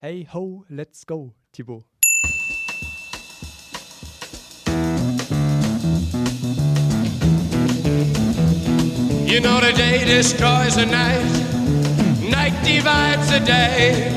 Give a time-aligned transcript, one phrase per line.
[0.00, 1.82] Hey ho, let's go, Thibaut.
[9.26, 11.26] You know the day destroys the night,
[12.30, 14.14] night divides the day.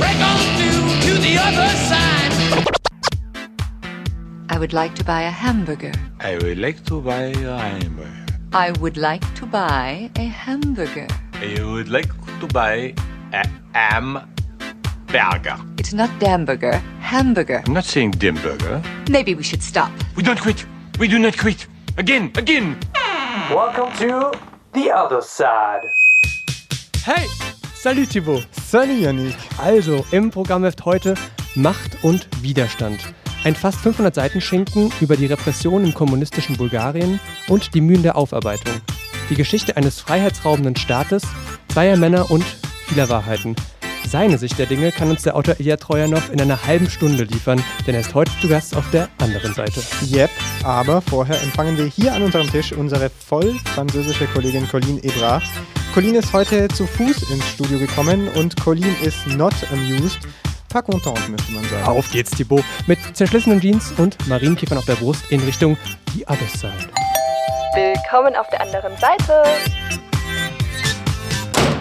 [0.00, 2.34] Break on through to the other side.
[4.48, 5.92] I would like to buy a hamburger.
[6.18, 8.26] I would like to buy a hamburger.
[8.52, 11.06] I would like to buy a hamburger.
[11.34, 12.10] I would like
[12.40, 12.94] to buy
[13.32, 14.33] a hamburger.
[15.14, 17.62] It's not Damburger, hamburger.
[17.66, 18.82] I'm not saying Dimburger.
[19.08, 19.92] Maybe we should stop.
[20.16, 20.66] We don't quit.
[20.98, 21.68] We do not quit.
[21.96, 22.76] Again, again.
[23.48, 24.32] Welcome to
[24.72, 25.88] the other side.
[27.04, 27.28] Hey,
[27.76, 28.48] salut Thibaut.
[28.66, 29.36] Salut Yannick.
[29.56, 31.14] Also, im Programm läuft heute
[31.54, 32.98] Macht und Widerstand.
[33.44, 38.16] Ein fast 500 Seiten Schinken über die Repression im kommunistischen Bulgarien und die Mühen der
[38.16, 38.80] Aufarbeitung.
[39.30, 41.22] Die Geschichte eines freiheitsraubenden Staates,
[41.68, 42.44] zweier Männer und
[42.88, 43.54] vieler Wahrheiten.
[44.08, 47.62] Seine Sicht der Dinge kann uns der Autor Ilya Trojanow in einer halben Stunde liefern,
[47.86, 49.82] denn er ist heute zu Gast auf der anderen Seite.
[50.10, 50.30] Yep,
[50.62, 55.42] aber vorher empfangen wir hier an unserem Tisch unsere voll französische Kollegin Colline Ebra.
[55.94, 60.20] Colline ist heute zu Fuß ins Studio gekommen und Colline ist not amused.
[60.68, 61.84] Pas content, müsste man sagen.
[61.84, 65.76] Auf geht's, Thibaut, mit zerschlissenen Jeans und Marienkäfern auf der Brust in Richtung
[66.14, 66.90] die Other Side.
[67.74, 69.44] Willkommen auf der anderen Seite.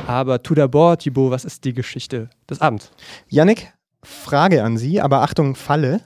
[0.07, 2.91] Aber tout d'abord, Thibaut, was ist die Geschichte des Abends?
[3.29, 3.73] Yannick,
[4.03, 6.01] Frage an Sie, aber Achtung, Falle.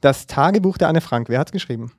[0.00, 1.92] Das Tagebuch der Anne Frank, wer hat's geschrieben?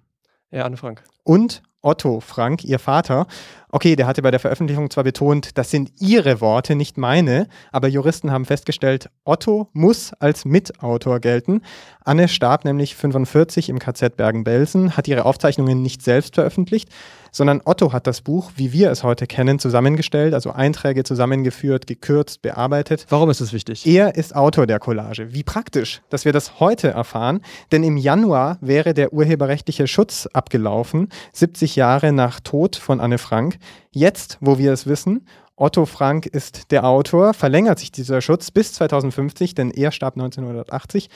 [0.52, 1.04] Ja, Anne Frank.
[1.24, 3.26] Und Otto Frank, ihr Vater.
[3.72, 7.88] Okay, der hatte bei der Veröffentlichung zwar betont, das sind ihre Worte, nicht meine, aber
[7.88, 11.62] Juristen haben festgestellt, Otto muss als Mitautor gelten.
[12.04, 16.90] Anne starb nämlich 45 im KZ Bergen-Belsen, hat ihre Aufzeichnungen nicht selbst veröffentlicht,
[17.32, 22.42] sondern Otto hat das Buch, wie wir es heute kennen, zusammengestellt, also Einträge zusammengeführt, gekürzt,
[22.42, 23.06] bearbeitet.
[23.10, 23.86] Warum ist es wichtig?
[23.86, 25.32] Er ist Autor der Collage.
[25.32, 27.42] Wie praktisch, dass wir das heute erfahren,
[27.72, 33.58] denn im Januar wäre der urheberrechtliche Schutz abgelaufen, 70 Jahre nach Tod von Anne Frank.
[33.92, 35.26] Jetzt, wo wir es wissen,
[35.56, 41.10] Otto Frank ist der Autor, verlängert sich dieser Schutz bis 2050, denn er starb 1980.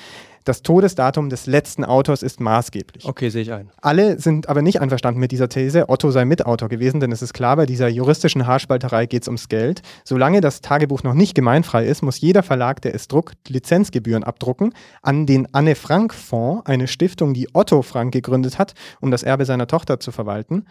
[0.43, 3.05] Das Todesdatum des letzten Autors ist maßgeblich.
[3.05, 3.69] Okay, sehe ich ein.
[3.81, 7.33] Alle sind aber nicht einverstanden mit dieser These, Otto sei Mitautor gewesen, denn es ist
[7.33, 9.81] klar, bei dieser juristischen Haarspalterei geht es ums Geld.
[10.03, 14.73] Solange das Tagebuch noch nicht gemeinfrei ist, muss jeder Verlag, der es druckt, Lizenzgebühren abdrucken
[15.01, 19.45] an den Anne Frank Fonds, eine Stiftung, die Otto Frank gegründet hat, um das Erbe
[19.45, 20.65] seiner Tochter zu verwalten.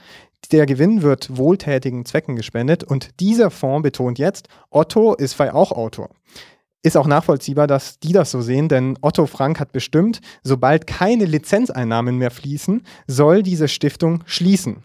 [0.50, 5.72] Der Gewinn wird wohltätigen Zwecken gespendet und dieser Fonds betont jetzt, Otto ist frei auch
[5.72, 6.10] Autor.
[6.82, 11.26] Ist auch nachvollziehbar, dass die das so sehen, denn Otto Frank hat bestimmt, sobald keine
[11.26, 14.82] Lizenzeinnahmen mehr fließen, soll diese Stiftung schließen.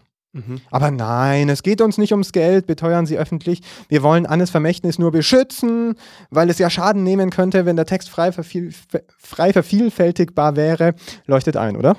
[0.70, 3.62] Aber nein, es geht uns nicht ums Geld, beteuern sie öffentlich.
[3.88, 5.94] Wir wollen Annes Vermächtnis nur beschützen,
[6.30, 8.72] weil es ja Schaden nehmen könnte, wenn der Text frei, verviel
[9.18, 10.94] frei vervielfältigbar wäre.
[11.26, 11.96] Leuchtet ein, oder?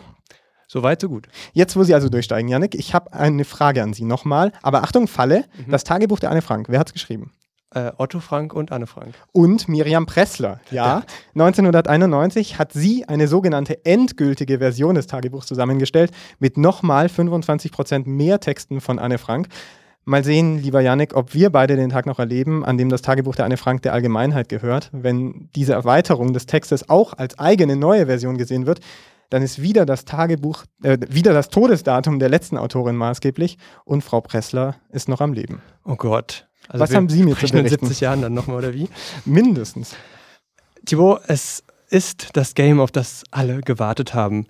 [0.68, 1.28] So weit, so gut.
[1.54, 4.52] Jetzt, wo Sie also durchsteigen, Janik, ich habe eine Frage an Sie nochmal.
[4.62, 6.68] Aber Achtung, Falle, das Tagebuch der Anne Frank.
[6.70, 7.32] Wer hat es geschrieben?
[7.72, 9.14] Äh, Otto Frank und Anne Frank.
[9.32, 10.60] Und Miriam Pressler.
[10.72, 11.04] Ja,
[11.36, 18.82] 1991 hat sie eine sogenannte endgültige Version des Tagebuchs zusammengestellt mit nochmal 25% mehr Texten
[18.82, 19.50] von Anne Frank.
[20.04, 23.36] Mal sehen, lieber Janik, ob wir beide den Tag noch erleben, an dem das Tagebuch
[23.36, 24.90] der Anne Frank der Allgemeinheit gehört.
[24.92, 28.80] Wenn diese Erweiterung des Textes auch als eigene neue Version gesehen wird,
[29.30, 34.22] dann ist wieder das Tagebuch, äh, wieder das Todesdatum der letzten Autorin maßgeblich und Frau
[34.22, 35.62] Pressler ist noch am Leben.
[35.86, 36.49] Oh Gott.
[36.70, 37.86] Also Was haben Sie mir zu sprechen in berichten?
[37.88, 38.88] 70 Jahren dann nochmal, oder wie?
[39.26, 39.96] Mindestens.
[40.86, 44.46] Thibaut, es ist das Game, auf das alle gewartet haben.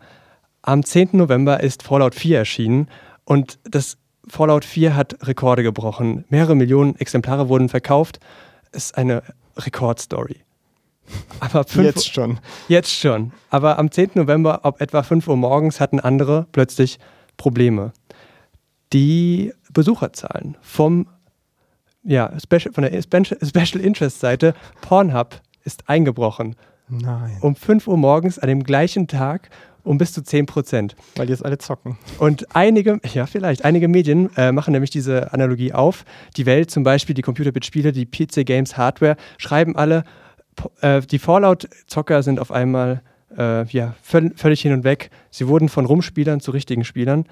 [0.62, 1.10] Am 10.
[1.14, 2.90] November ist Fallout 4 erschienen
[3.24, 3.98] und das
[4.28, 6.26] Fallout 4 hat Rekorde gebrochen.
[6.30, 8.20] Mehrere Millionen Exemplare wurden verkauft.
[8.72, 9.24] Ist eine
[9.58, 10.42] Rekordstory.
[11.40, 12.40] Aber fünf, Jetzt schon.
[12.68, 13.32] Jetzt schon.
[13.50, 14.12] Aber am 10.
[14.16, 17.00] November, ab etwa 5 Uhr morgens, hatten andere plötzlich
[17.38, 17.94] Probleme.
[18.94, 21.08] Die Besucherzahlen vom,
[22.04, 26.56] ja, Special, von der Special Interest Seite Pornhub ist eingebrochen.
[26.88, 27.38] Nein.
[27.42, 29.50] Um 5 Uhr morgens an dem gleichen Tag
[29.84, 30.96] um bis zu 10 Prozent.
[31.16, 31.98] Weil die jetzt alle zocken.
[32.20, 36.06] Und einige, ja vielleicht, einige Medien äh, machen nämlich diese Analogie auf.
[36.38, 40.04] Die Welt zum Beispiel, die Computerbit-Spiele, die PC Games Hardware, schreiben alle,
[40.82, 43.02] äh, die Fallout-Zocker sind auf einmal
[43.38, 45.10] äh, ja, völ völlig hin und weg.
[45.32, 47.26] Sie wurden von Rumspielern zu richtigen Spielern.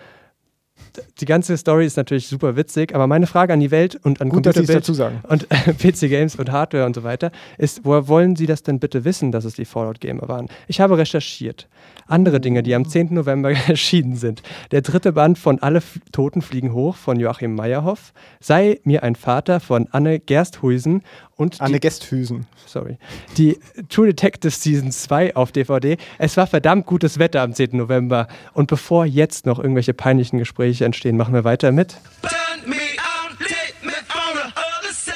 [1.19, 4.29] Die ganze Story ist natürlich super witzig, aber meine Frage an die Welt und an
[4.29, 5.21] Gut, Computerbild dazu sagen.
[5.27, 9.05] und PC Games und Hardware und so weiter ist, woher wollen Sie das denn bitte
[9.05, 10.47] wissen, dass es die Fallout Gamer waren?
[10.67, 11.67] Ich habe recherchiert.
[12.09, 13.13] Andere Dinge, die am 10.
[13.13, 14.41] November erschienen sind.
[14.71, 19.15] Der dritte Band von Alle F Toten fliegen hoch von Joachim Meyerhoff, Sei mir ein
[19.15, 21.01] Vater von Anne Gersthuisen
[21.35, 22.47] und Anne die, Gästhüsen.
[22.65, 22.97] sorry,
[23.37, 25.97] die True Detective Season 2 auf DVD.
[26.17, 27.71] Es war verdammt gutes Wetter am 10.
[27.77, 28.27] November.
[28.53, 31.97] Und bevor jetzt noch irgendwelche peinlichen Gespräche entstehen, machen wir weiter mit.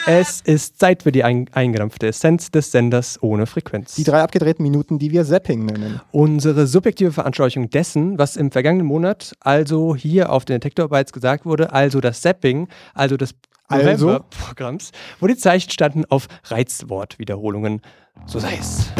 [0.07, 3.95] Es ist Zeit für die ein eingedampfte Essenz des Senders ohne Frequenz.
[3.95, 6.01] Die drei abgedrehten Minuten, die wir Zapping nennen.
[6.11, 11.45] Unsere subjektive Veranschaulichung dessen, was im vergangenen Monat also hier auf den Detektor Bytes gesagt
[11.45, 13.35] wurde, also das Zapping, also des
[13.67, 14.07] Also?
[14.07, 17.81] November-Programms, wo die Zeichen standen auf Reizwortwiederholungen.
[18.25, 18.91] So sei es.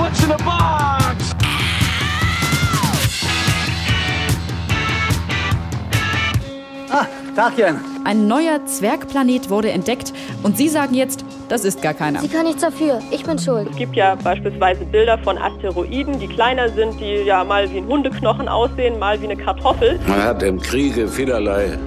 [7.35, 7.79] Tagchen.
[8.03, 10.13] Ein neuer Zwergplanet wurde entdeckt
[10.43, 12.19] und Sie sagen jetzt, das ist gar keiner.
[12.19, 12.99] Sie kann nichts dafür.
[13.11, 13.67] Ich bin schuld.
[13.71, 17.87] Es gibt ja beispielsweise Bilder von Asteroiden, die kleiner sind, die ja mal wie ein
[17.87, 19.99] Hundeknochen aussehen, mal wie eine Kartoffel.
[20.07, 21.77] Man hat im Kriege vielerlei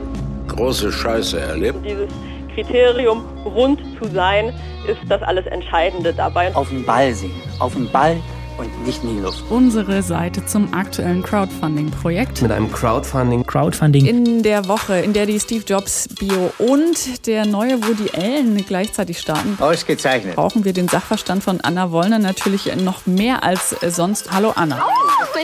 [0.48, 1.78] große Scheiße erlebt.
[1.84, 2.08] Dieses
[2.54, 4.52] Kriterium, rund zu sein,
[4.86, 6.54] ist das alles Entscheidende dabei.
[6.54, 7.32] Auf den Ball sehen.
[7.58, 8.16] Auf den Ball
[8.58, 9.44] und nicht in die Luft.
[9.50, 12.42] Unsere Seite zum aktuellen Crowdfunding-Projekt.
[12.42, 13.46] Mit einem Crowdfunding.
[13.46, 14.06] Crowdfunding.
[14.06, 19.18] In der Woche, in der die Steve Jobs Bio und der neue Woody Allen gleichzeitig
[19.18, 20.36] starten, Ausgezeichnet.
[20.36, 24.30] brauchen wir den Sachverstand von Anna Wollner natürlich noch mehr als sonst.
[24.32, 24.84] Hallo Anna.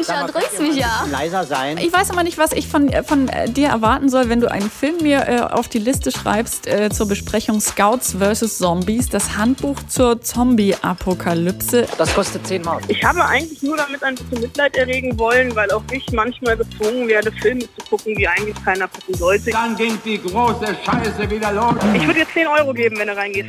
[0.00, 1.06] Mensch, da drückst mich ja.
[1.10, 1.78] Leiser sein.
[1.78, 4.50] Ich weiß aber nicht, was ich von, äh, von äh, dir erwarten soll, wenn du
[4.50, 8.58] einen Film mir äh, auf die Liste schreibst äh, zur Besprechung Scouts vs.
[8.58, 11.86] Zombies, das Handbuch zur Zombie-Apokalypse.
[11.98, 12.82] Das kostet 10 Mark.
[12.88, 17.08] Ich habe eigentlich nur damit ein bisschen Mitleid erregen wollen, weil auch ich manchmal gezwungen
[17.08, 19.50] werde, Filme zu gucken, die eigentlich keiner gucken sollte.
[19.50, 21.74] Dann ging die große Scheiße wieder los.
[21.94, 23.48] Ich würde dir 10 Euro geben, wenn du reingehst.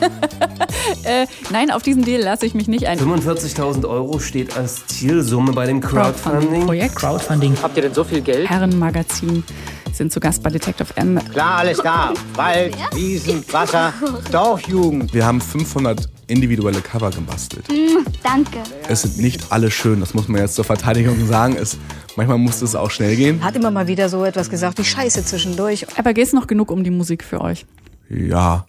[1.04, 2.98] Äh, nein, auf diesen Deal lasse ich mich nicht ein.
[2.98, 6.66] 45.000 Euro steht als Zielsumme bei dem Crowdfunding.
[6.66, 7.56] Projekt Crowdfunding.
[7.62, 8.48] Habt ihr denn so viel Geld?
[8.48, 9.44] Herrenmagazin
[9.96, 11.18] sind zu Gast bei Detective M.
[11.30, 12.12] Klar, alles da.
[12.34, 13.92] Wald, Wiesen, Wasser,
[14.30, 15.12] Dorfjugend.
[15.14, 17.66] Wir haben 500 individuelle Cover gebastelt.
[18.22, 18.58] Danke.
[18.88, 21.56] Es sind nicht alle schön, das muss man jetzt zur Verteidigung sagen.
[21.56, 21.76] Es,
[22.16, 23.42] manchmal muss es auch schnell gehen.
[23.42, 25.86] Hat immer mal wieder so etwas gesagt wie Scheiße zwischendurch.
[25.98, 27.66] Aber geht es noch genug um die Musik für euch?
[28.08, 28.66] Ja.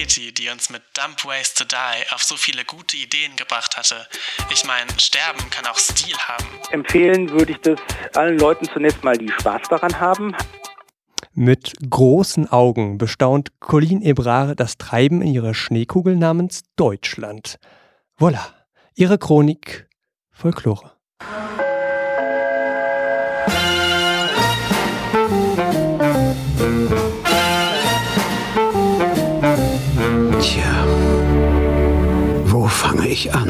[0.00, 3.96] Kitty, die uns mit Dump Ways to Die auf so viele gute Ideen gebracht hatte.
[4.50, 6.46] Ich meine, Sterben kann auch Stil haben.
[6.70, 7.78] Empfehlen würde ich das
[8.14, 10.34] allen Leuten zunächst mal, die Spaß daran haben.
[11.34, 17.58] Mit großen Augen bestaunt Colleen Ebrard das Treiben in ihrer Schneekugel namens Deutschland.
[18.16, 18.54] Voila,
[18.94, 19.86] ihre Chronik
[20.30, 20.92] Folklore.
[33.10, 33.48] Ich an?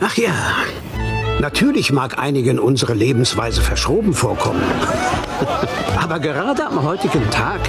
[0.00, 0.32] Ach ja,
[1.40, 4.62] natürlich mag einigen unsere Lebensweise verschroben vorkommen.
[6.02, 7.60] Aber gerade am heutigen Tag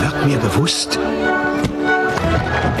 [0.00, 0.98] wird mir bewusst,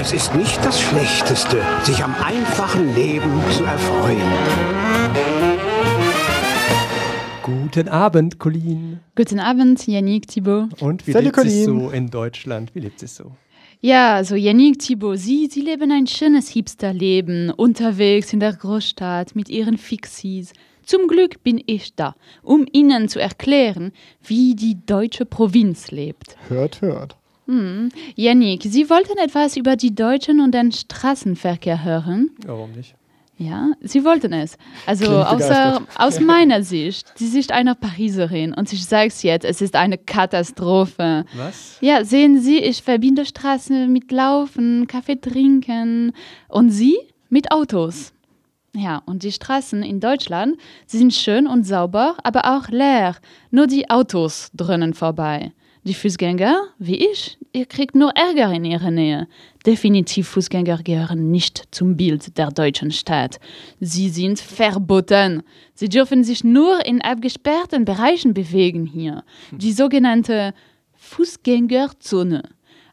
[0.00, 5.41] es ist nicht das Schlechteste, sich am einfachen Leben zu erfreuen.
[7.74, 9.00] Guten Abend, Colleen.
[9.16, 10.82] Guten Abend, Yannick, Thibaut.
[10.82, 11.80] Und wie Salut, lebt es Colleen.
[11.80, 12.74] so in Deutschland?
[12.74, 13.32] Wie lebt es so?
[13.80, 19.48] Ja, also Yannick, Thibaut, Sie, Sie leben ein schönes Hipsterleben, unterwegs in der Großstadt mit
[19.48, 20.52] Ihren Fixies.
[20.84, 26.36] Zum Glück bin ich da, um Ihnen zu erklären, wie die deutsche Provinz lebt.
[26.48, 27.16] Hört, hört.
[27.46, 27.88] Hm.
[28.16, 32.32] Yannick, Sie wollten etwas über die Deutschen und den Straßenverkehr hören?
[32.44, 32.94] Warum nicht?
[33.42, 34.56] Ja, Sie wollten es.
[34.86, 39.60] Also außer, aus meiner Sicht, die Sicht einer Pariserin, und ich sage es jetzt, es
[39.60, 41.24] ist eine Katastrophe.
[41.34, 41.78] Was?
[41.80, 46.12] Ja, sehen Sie, ich verbinde Straßen mit Laufen, Kaffee trinken
[46.48, 46.96] und Sie
[47.30, 48.12] mit Autos.
[48.76, 50.56] Ja, und die Straßen in Deutschland,
[50.86, 53.16] sie sind schön und sauber, aber auch leer.
[53.50, 55.52] Nur die Autos dröhnen vorbei.
[55.82, 59.28] Die Fußgänger, wie ich, ihr kriegt nur Ärger in ihrer Nähe.
[59.66, 63.38] Definitiv Fußgänger gehören nicht zum Bild der deutschen Stadt.
[63.80, 65.42] Sie sind verboten.
[65.74, 69.24] Sie dürfen sich nur in abgesperrten Bereichen bewegen hier.
[69.52, 70.54] Die sogenannte
[70.94, 72.42] Fußgängerzone.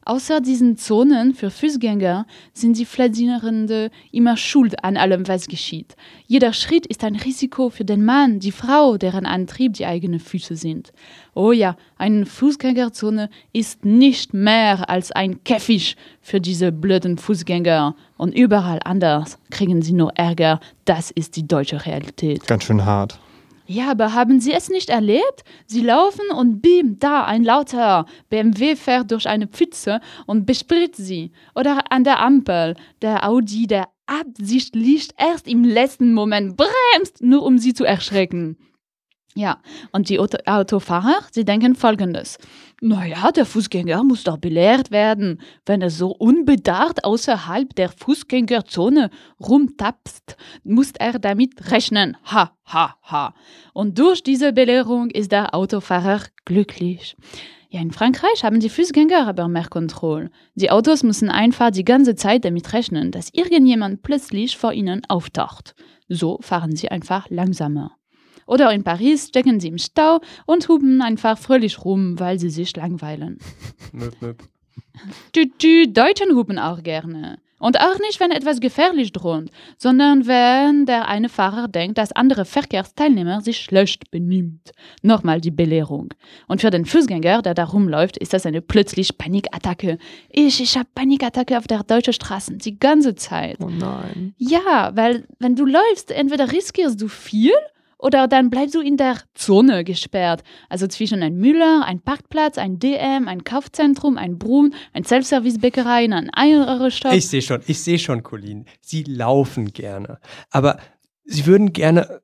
[0.09, 5.95] Außer diesen Zonen für Fußgänger sind die Flazinierende immer schuld an allem, was geschieht.
[6.25, 10.55] Jeder Schritt ist ein Risiko für den Mann, die Frau, deren Antrieb die eigenen Füße
[10.55, 10.93] sind.
[11.33, 17.95] Oh ja, eine Fußgängerzone ist nicht mehr als ein Käfig für diese blöden Fußgänger.
[18.17, 20.59] Und überall anders kriegen sie nur Ärger.
[20.85, 22.47] Das ist die deutsche Realität.
[22.47, 23.19] Ganz schön hart.
[23.71, 25.43] Ja, aber haben Sie es nicht erlebt?
[25.67, 31.31] Sie laufen und bim, da ein lauter BMW fährt durch eine Pfütze und bespritzt sie.
[31.53, 37.59] Oder an der Ampel, der Audi, der absichtlich erst im letzten Moment bremst, nur um
[37.59, 38.57] sie zu erschrecken.
[39.35, 39.59] Ja,
[39.91, 42.39] und die Auto Autofahrer, sie denken folgendes.
[42.81, 45.39] Naja, der Fußgänger muss doch belehrt werden.
[45.65, 52.17] Wenn er so unbedacht außerhalb der Fußgängerzone rumtapst, muss er damit rechnen.
[52.25, 53.35] Ha, ha, ha.
[53.73, 57.15] Und durch diese Belehrung ist der Autofahrer glücklich.
[57.69, 60.31] Ja, in Frankreich haben die Fußgänger aber mehr Kontrolle.
[60.55, 65.75] Die Autos müssen einfach die ganze Zeit damit rechnen, dass irgendjemand plötzlich vor ihnen auftaucht.
[66.07, 67.98] So fahren sie einfach langsamer.
[68.49, 72.75] Oder in Paris stecken sie im Stau und hupen einfach fröhlich rum, weil sie sich
[72.75, 73.37] langweilen.
[73.93, 74.43] Möp, möp.
[75.35, 77.37] Die, die Deutschen hupen auch gerne.
[77.59, 82.45] Und auch nicht, wenn etwas gefährlich droht, sondern wenn der eine Fahrer denkt, dass andere
[82.45, 84.71] Verkehrsteilnehmer sich schlecht benimmt.
[85.03, 86.13] Nochmal die Belehrung.
[86.47, 89.99] Und für den Fußgänger, der da rumläuft, ist das eine plötzlich Panikattacke.
[90.29, 93.57] Ich, ich habe Panikattacke auf der deutschen Straße die ganze Zeit.
[93.61, 94.33] Oh nein.
[94.37, 97.51] Ja, weil wenn du läufst, entweder riskierst du viel
[97.99, 100.43] oder dann bleibst du in der Zone gesperrt.
[100.69, 106.33] Also zwischen ein Müller, ein Parkplatz, ein DM, ein Kaufzentrum, ein Brunn, ein Self-Service-Bäckerei, ein
[106.33, 107.13] Eierstopp.
[107.13, 108.65] Ich sehe schon, ich sehe schon, Colin.
[108.81, 110.19] Sie laufen gerne.
[110.49, 110.79] Aber
[111.25, 112.21] Sie würden gerne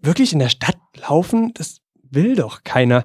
[0.00, 0.78] wirklich in der Stadt
[1.08, 1.52] laufen?
[1.54, 3.04] Das will doch keiner.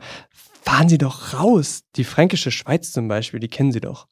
[0.62, 1.84] Fahren Sie doch raus.
[1.96, 4.08] Die fränkische Schweiz zum Beispiel, die kennen Sie doch.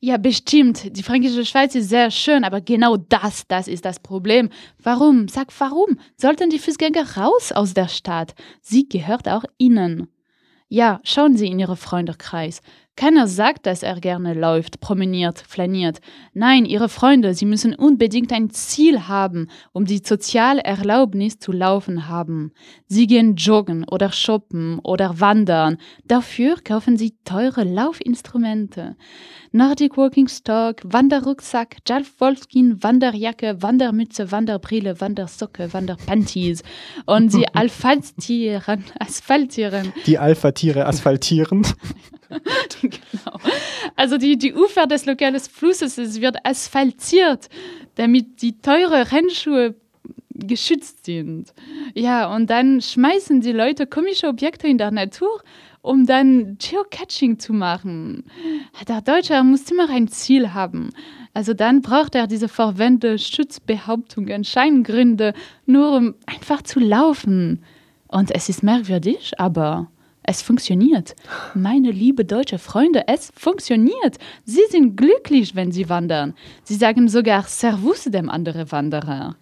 [0.00, 0.96] Ja, bestimmt.
[0.96, 4.48] Die fränkische Schweiz ist sehr schön, aber genau das, das ist das Problem.
[4.80, 5.26] Warum?
[5.26, 5.98] Sag warum?
[6.16, 8.34] Sollten die Fußgänger raus aus der Stadt?
[8.60, 10.06] Sie gehört auch Ihnen.
[10.68, 12.60] Ja, schauen Sie in Ihren Freundekreis.
[12.98, 16.00] Keiner sagt, dass er gerne läuft, promeniert, flaniert.
[16.34, 22.08] Nein, Ihre Freunde, sie müssen unbedingt ein Ziel haben, um die soziale Erlaubnis zu laufen
[22.08, 22.50] haben.
[22.88, 25.76] Sie gehen joggen oder shoppen oder wandern.
[26.08, 28.96] Dafür kaufen sie teure Laufinstrumente.
[29.52, 36.64] Nordic Walking Stock, Wanderrucksack, Jalf Wolfskin, Wanderjacke, Wandermütze, Wanderbrille, Wandersocke, Wanderpanties.
[37.06, 39.92] Und sie asphaltieren, asphaltieren.
[40.06, 41.64] Die Alpha-Tiere asphaltieren.
[42.82, 43.38] genau.
[43.96, 47.48] Also die, die Ufer des lokalen Flusses es wird asphaltiert,
[47.94, 49.74] damit die teure Rennschuhe
[50.34, 51.52] geschützt sind.
[51.94, 55.42] Ja, und dann schmeißen die Leute komische Objekte in der Natur,
[55.82, 58.24] um dann Geocaching zu machen.
[58.86, 60.90] Der Deutsche muss immer ein Ziel haben.
[61.34, 65.34] Also dann braucht er diese verwendete Schutzbehauptungen, Scheingründe,
[65.66, 67.64] nur um einfach zu laufen.
[68.08, 69.90] Und es ist merkwürdig, aber
[70.28, 71.16] es funktioniert.
[71.54, 74.18] Meine liebe deutsche Freunde, es funktioniert.
[74.44, 76.34] Sie sind glücklich, wenn sie wandern.
[76.64, 79.36] Sie sagen sogar Servus dem anderen Wanderer.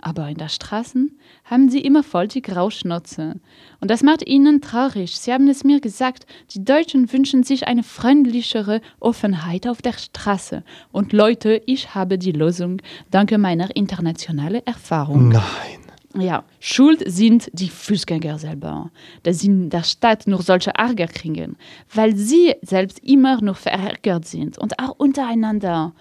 [0.00, 1.08] Aber in der Straße
[1.44, 3.40] haben sie immer voll die Grauschnauze.
[3.80, 5.18] Und das macht ihnen traurig.
[5.18, 6.24] Sie haben es mir gesagt,
[6.54, 10.64] die Deutschen wünschen sich eine freundlichere Offenheit auf der Straße.
[10.92, 15.28] Und Leute, ich habe die Lösung dank meiner internationalen Erfahrung.
[15.28, 15.81] Nein.
[16.18, 18.90] Ja, schuld sind die Fußgänger selber,
[19.22, 21.56] dass sie in der Stadt nur solche Ärger kriegen,
[21.94, 25.94] weil sie selbst immer nur verärgert sind und auch untereinander.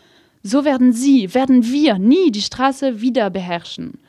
[0.44, 4.00] So werden sie, werden wir nie die Straße wieder beherrschen.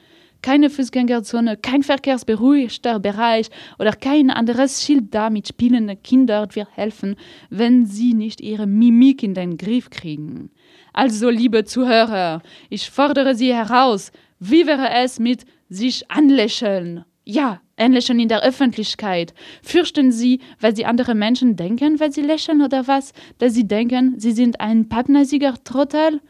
[0.41, 7.15] Keine Fußgängerzone, kein verkehrsberuhigter Bereich oder kein anderes Schild da mit spielenden Kindern wird helfen,
[7.49, 10.51] wenn sie nicht ihre Mimik in den Griff kriegen.
[10.93, 14.11] Also, liebe Zuhörer, ich fordere Sie heraus,
[14.45, 17.05] wie wäre es mit sich anlächeln?
[17.25, 19.35] Ja, anlächeln in der Öffentlichkeit.
[19.63, 23.13] Fürchten Sie, weil Sie andere Menschen denken, weil Sie lächeln oder was?
[23.39, 26.21] Dass Sie denken, Sie sind ein pappnasiger Trottel?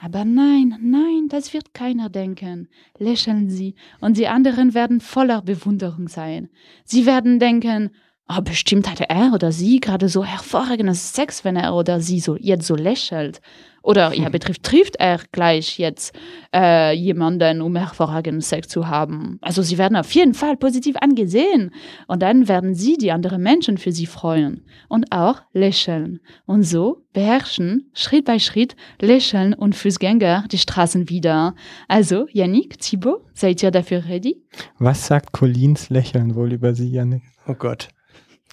[0.00, 2.68] Aber nein, nein, das wird keiner denken.
[2.98, 6.50] Lächeln Sie, und die anderen werden voller Bewunderung sein.
[6.84, 7.90] Sie werden denken,
[8.28, 12.36] oh, bestimmt hatte er oder sie gerade so hervorragendes Sex, wenn er oder sie so
[12.36, 13.40] jetzt so lächelt.
[13.86, 16.12] Oder ja, betrifft, trifft er gleich jetzt
[16.52, 19.38] äh, jemanden, um hervorragenden Sex zu haben.
[19.40, 21.70] Also sie werden auf jeden Fall positiv angesehen.
[22.08, 24.64] Und dann werden sie die anderen Menschen für sie freuen.
[24.88, 26.18] Und auch lächeln.
[26.46, 31.54] Und so beherrschen, Schritt bei Schritt, lächeln und Fußgänger die Straßen wieder.
[31.86, 34.42] Also, Yannick, Thibaut, seid ihr dafür ready?
[34.80, 37.22] Was sagt Colins Lächeln wohl über Sie, Janik?
[37.46, 37.88] Oh Gott.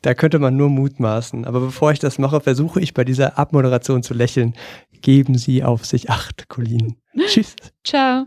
[0.04, 1.46] Da könnte man nur mutmaßen.
[1.46, 4.54] Aber bevor ich das mache, versuche ich bei dieser Abmoderation zu lächeln.
[5.02, 6.98] Geben Sie auf sich Acht, Colin.
[7.28, 7.56] Tschüss.
[7.84, 8.26] Ciao.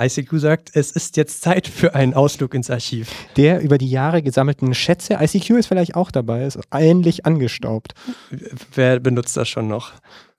[0.00, 3.10] ICQ sagt, es ist jetzt Zeit für einen Ausflug ins Archiv.
[3.36, 7.94] Der über die Jahre gesammelten Schätze, ICQ ist vielleicht auch dabei, ist ähnlich angestaubt.
[8.74, 9.92] Wer benutzt das schon noch?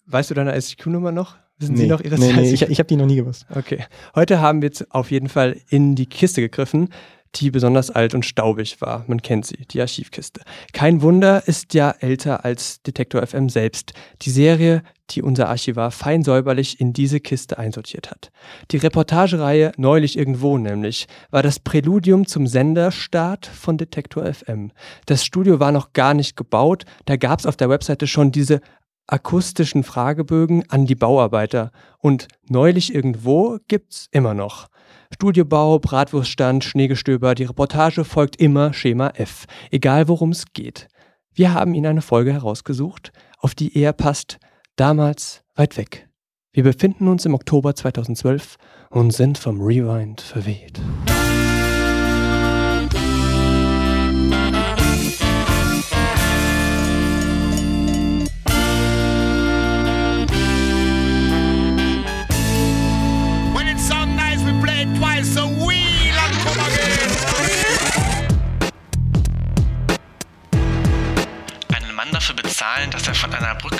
[0.05, 1.35] Weißt du deine ICQ-Nummer noch?
[1.57, 3.45] Wissen Sie Nee, noch Ihre nee, nee, ich, ich habe die noch nie gewusst.
[3.55, 3.85] Okay.
[4.13, 6.89] Heute haben wir jetzt auf jeden Fall in die Kiste gegriffen,
[7.35, 9.03] die besonders alt und staubig war.
[9.07, 10.41] Man kennt sie, die Archivkiste.
[10.73, 13.93] Kein Wunder, ist ja älter als Detektor FM selbst.
[14.21, 18.31] Die Serie, die unser Archivar fein säuberlich in diese Kiste einsortiert hat.
[18.71, 24.71] Die Reportagereihe Neulich irgendwo nämlich war das Präludium zum Senderstart von Detektor FM.
[25.05, 28.61] Das Studio war noch gar nicht gebaut, da gab es auf der Webseite schon diese
[29.07, 31.71] akustischen Fragebögen an die Bauarbeiter.
[31.99, 34.67] Und neulich irgendwo gibt's immer noch.
[35.13, 40.87] Studiobau, Bratwurststand, Schneegestöber, die Reportage folgt immer Schema F, egal worum es geht.
[41.33, 44.37] Wir haben Ihnen eine Folge herausgesucht, auf die er passt,
[44.75, 46.07] damals weit weg.
[46.53, 48.55] Wir befinden uns im Oktober 2012
[48.89, 50.79] und sind vom Rewind verweht.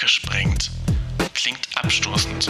[0.08, 0.72] Springt.
[1.34, 2.50] Klingt abstoßend.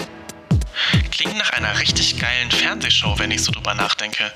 [1.12, 4.32] Klingt nach einer richtig geilen Fernsehshow, wenn ich so drüber nachdenke.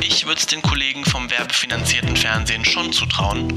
[0.00, 3.52] Ich würde es den Kollegen vom werbefinanzierten Fernsehen schon zutrauen.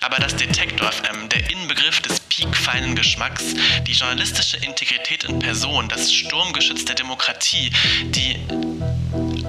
[0.00, 3.44] Aber das Detektor FM, der Inbegriff des piekfeinen Geschmacks,
[3.86, 7.70] die journalistische Integrität in Person, das Sturmgeschütz der Demokratie,
[8.02, 8.36] die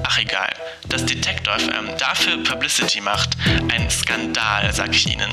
[0.03, 0.49] Ach egal.
[0.87, 3.31] Das Detektor FM dafür Publicity macht.
[3.71, 5.31] Ein Skandal, sag ich Ihnen.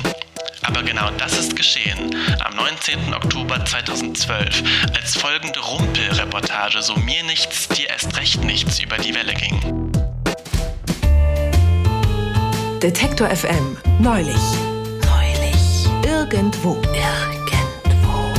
[0.66, 3.14] Aber genau das ist geschehen am 19.
[3.14, 4.62] Oktober 2012,
[4.94, 9.92] als folgende Rumpelreportage So mir nichts, dir erst recht nichts über die Welle ging.
[12.80, 13.76] Detektor FM.
[14.00, 14.36] Neulich.
[15.02, 15.86] Neulich.
[16.04, 16.82] Irgendwo.
[16.92, 18.32] Irgendwo.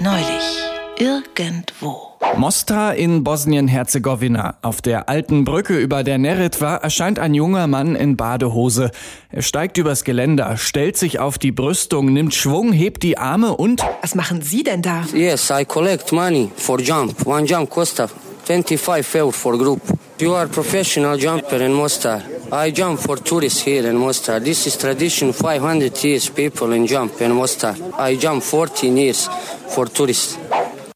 [0.00, 0.63] Neulich.
[0.98, 2.14] Irgendwo.
[2.36, 4.56] Mostar in Bosnien-Herzegowina.
[4.62, 8.90] Auf der alten Brücke über der Neretva erscheint ein junger Mann in Badehose.
[9.30, 13.82] Er steigt übers Geländer, stellt sich auf die Brüstung, nimmt Schwung, hebt die Arme und...
[14.02, 15.04] Was machen Sie denn da?
[15.12, 17.26] Yes, I collect money for jump.
[17.26, 18.08] One jump costa
[18.44, 19.80] 25 euro for group.
[20.20, 22.22] You are professional jumper in Mostar.
[22.52, 24.38] I jump for tourists here in Mostar.
[24.38, 27.74] This is tradition 500 years people in jump in Mostar.
[27.98, 29.28] I jump 14 years
[29.68, 30.38] for tourists.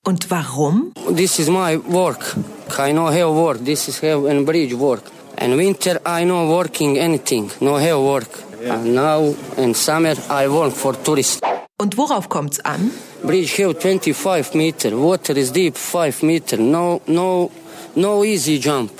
[0.08, 0.92] Und warum?
[1.14, 2.34] This is my work.
[2.78, 3.62] I know how work.
[3.62, 5.02] This is how in bridge work.
[5.36, 7.50] In winter I know working anything.
[7.60, 8.30] No how work.
[8.64, 11.42] And now in summer I work for tourists.
[11.76, 12.90] Und worauf kommt's an?
[13.22, 14.96] Bridge have 25 meter.
[14.96, 16.56] Water is deep 5 meter.
[16.56, 17.50] No, no,
[17.94, 18.90] no easy jump.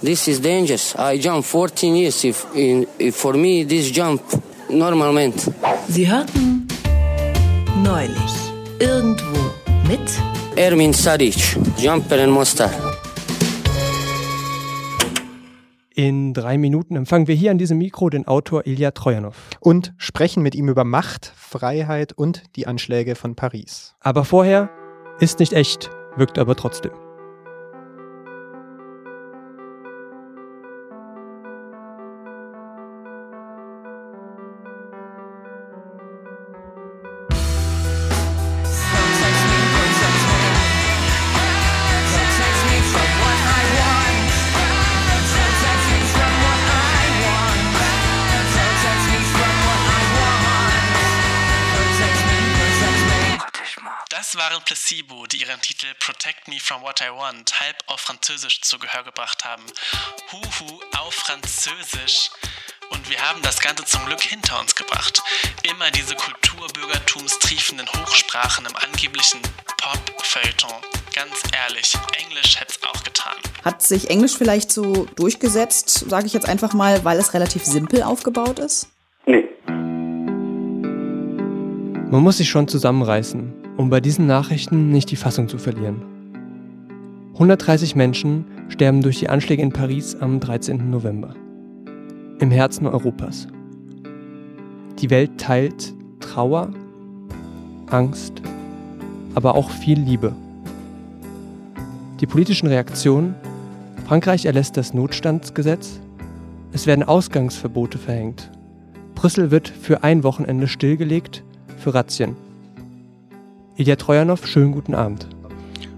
[0.00, 0.94] This is dangerous.
[0.94, 2.24] I jump 14 years.
[2.24, 4.22] If, in, if for me this jump
[4.70, 5.52] normalmente.
[5.88, 6.68] Sie hörten
[7.82, 10.00] neulich irgendwo mit
[10.56, 12.70] Ermin Saric, jumper in Mostar.
[15.94, 19.36] In drei Minuten empfangen wir hier an diesem Mikro den Autor Ilya Trojanow.
[19.60, 23.94] Und sprechen mit ihm über Macht, Freiheit und die Anschläge von Paris.
[24.00, 24.70] Aber vorher
[25.20, 26.92] ist nicht echt, wirkt aber trotzdem.
[54.66, 59.04] Placebo, die ihren Titel Protect Me From What I Want halb auf Französisch zu Gehör
[59.04, 59.62] gebracht haben.
[60.32, 62.30] Huhu auf Französisch.
[62.90, 65.22] Und wir haben das Ganze zum Glück hinter uns gebracht.
[65.62, 69.40] Immer diese kulturbürgertumstriefenden Hochsprachen im angeblichen
[69.78, 70.82] Pop-Feuilleton.
[71.14, 73.36] Ganz ehrlich, Englisch hätte es auch getan.
[73.64, 78.02] Hat sich Englisch vielleicht so durchgesetzt, sage ich jetzt einfach mal, weil es relativ simpel
[78.02, 78.88] aufgebaut ist?
[82.10, 86.02] Man muss sich schon zusammenreißen, um bei diesen Nachrichten nicht die Fassung zu verlieren.
[87.34, 90.90] 130 Menschen sterben durch die Anschläge in Paris am 13.
[90.90, 91.34] November.
[92.38, 93.46] Im Herzen Europas.
[95.00, 96.70] Die Welt teilt Trauer
[97.88, 98.42] Angst,
[99.34, 100.34] aber auch viel Liebe.
[102.20, 103.34] Die politischen Reaktionen.
[104.06, 106.00] Frankreich erlässt das Notstandsgesetz.
[106.72, 108.50] Es werden Ausgangsverbote verhängt.
[109.14, 111.42] Brüssel wird für ein Wochenende stillgelegt
[111.76, 112.36] für Razzien.
[113.78, 115.26] Ilya Trojanow, schönen guten Abend.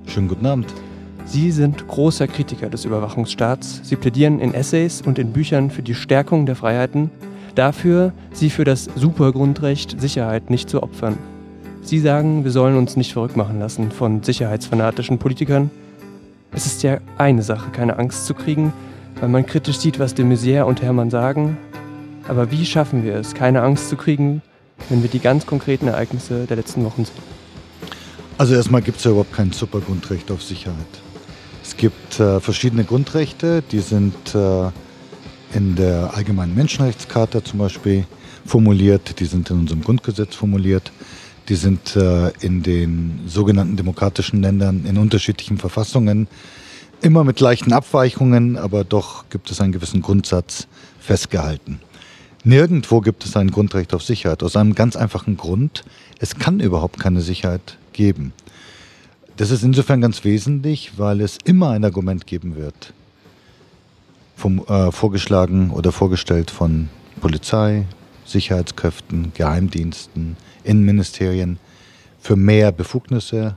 [0.09, 0.67] Schönen guten Abend.
[1.27, 3.83] Sie sind großer Kritiker des Überwachungsstaats.
[3.85, 7.09] Sie plädieren in Essays und in Büchern für die Stärkung der Freiheiten,
[7.55, 11.19] dafür, sie für das Supergrundrecht Sicherheit nicht zu opfern.
[11.83, 15.71] Sie sagen, wir sollen uns nicht verrückt machen lassen von sicherheitsfanatischen Politikern.
[16.51, 18.73] Es ist ja eine Sache, keine Angst zu kriegen,
[19.21, 21.57] weil man kritisch sieht, was de Maizière und Hermann sagen.
[22.27, 24.43] Aber wie schaffen wir es, keine Angst zu kriegen,
[24.89, 27.38] wenn wir die ganz konkreten Ereignisse der letzten Wochen sehen?
[28.39, 30.87] Also erstmal gibt es ja überhaupt kein Supergrundrecht auf Sicherheit.
[31.65, 34.71] Es gibt äh, verschiedene Grundrechte, die sind äh,
[35.53, 38.07] in der Allgemeinen Menschenrechtscharta zum Beispiel
[38.47, 40.93] formuliert, die sind in unserem Grundgesetz formuliert,
[41.49, 46.29] die sind äh, in den sogenannten demokratischen Ländern in unterschiedlichen Verfassungen,
[47.03, 50.69] immer mit leichten Abweichungen, aber doch gibt es einen gewissen Grundsatz
[51.01, 51.81] festgehalten.
[52.45, 55.85] Nirgendwo gibt es ein Grundrecht auf Sicherheit, aus einem ganz einfachen Grund,
[56.21, 58.33] es kann überhaupt keine Sicherheit geben.
[59.37, 62.95] Das ist insofern ganz wesentlich, weil es immer ein Argument geben wird,
[64.37, 66.89] vom, äh, vorgeschlagen oder vorgestellt von
[67.21, 67.87] Polizei,
[68.25, 71.59] Sicherheitskräften, Geheimdiensten, Innenministerien
[72.21, 73.57] für mehr Befugnisse,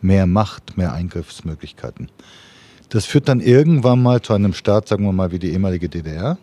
[0.00, 2.08] mehr Macht, mehr Eingriffsmöglichkeiten.
[2.88, 6.38] Das führt dann irgendwann mal zu einem Staat, sagen wir mal wie die ehemalige DDR,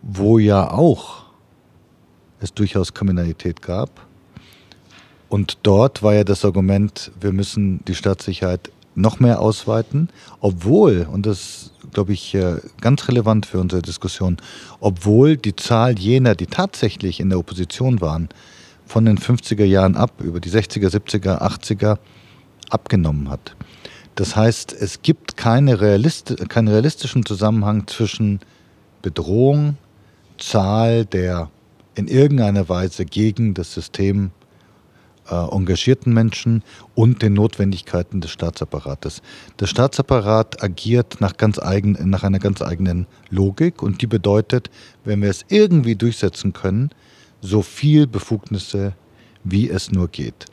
[0.00, 1.24] wo ja auch
[2.40, 4.06] es durchaus Kriminalität gab,
[5.28, 10.08] und dort war ja das Argument, wir müssen die Staatssicherheit noch mehr ausweiten,
[10.40, 14.38] obwohl, und das glaube ich äh, ganz relevant für unsere Diskussion,
[14.80, 18.28] obwohl die Zahl jener, die tatsächlich in der Opposition waren,
[18.86, 21.98] von den 50er Jahren ab, über die 60er, 70er, 80er
[22.70, 23.56] abgenommen hat.
[24.14, 28.40] Das heißt, es gibt keine Realist keinen realistischen Zusammenhang zwischen
[29.02, 29.76] Bedrohung,
[30.38, 31.50] Zahl der
[31.94, 34.30] in irgendeiner Weise gegen das System
[35.28, 36.62] engagierten Menschen
[36.94, 39.22] und den Notwendigkeiten des Staatsapparates.
[39.60, 44.70] Der Staatsapparat agiert nach, ganz eigen, nach einer ganz eigenen Logik und die bedeutet,
[45.04, 46.90] wenn wir es irgendwie durchsetzen können,
[47.40, 48.94] so viel Befugnisse,
[49.44, 50.46] wie es nur geht.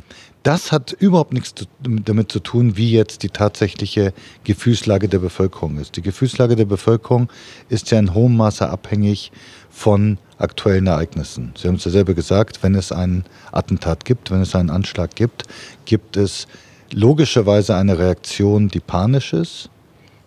[0.44, 5.96] Das hat überhaupt nichts damit zu tun, wie jetzt die tatsächliche Gefühlslage der Bevölkerung ist.
[5.96, 7.30] Die Gefühlslage der Bevölkerung
[7.70, 9.32] ist ja in hohem Maße abhängig
[9.74, 11.54] von aktuellen Ereignissen.
[11.58, 15.16] Sie haben es ja selber gesagt, wenn es ein Attentat gibt, wenn es einen Anschlag
[15.16, 15.44] gibt,
[15.86, 16.48] gibt es
[16.92, 19.70] logischerweise eine Reaktion, die panisch ist,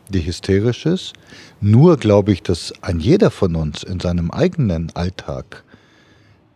[0.08, 1.12] die hysterisch ist.
[1.60, 5.62] Nur glaube ich, dass ein jeder von uns in seinem eigenen Alltag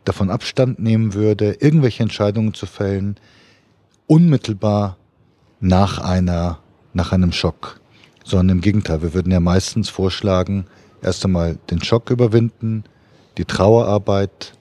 [0.05, 3.17] davon Abstand nehmen würde, irgendwelche Entscheidungen zu fällen,
[4.07, 4.97] unmittelbar
[5.61, 6.59] nach einer,
[6.93, 7.81] nach einem Schock.
[8.25, 10.67] Sondern im Gegenteil, wir würden ja meistens vorschlagen,
[11.03, 12.85] erst einmal den Schock überwinden,
[13.39, 14.55] die Trauerarbeit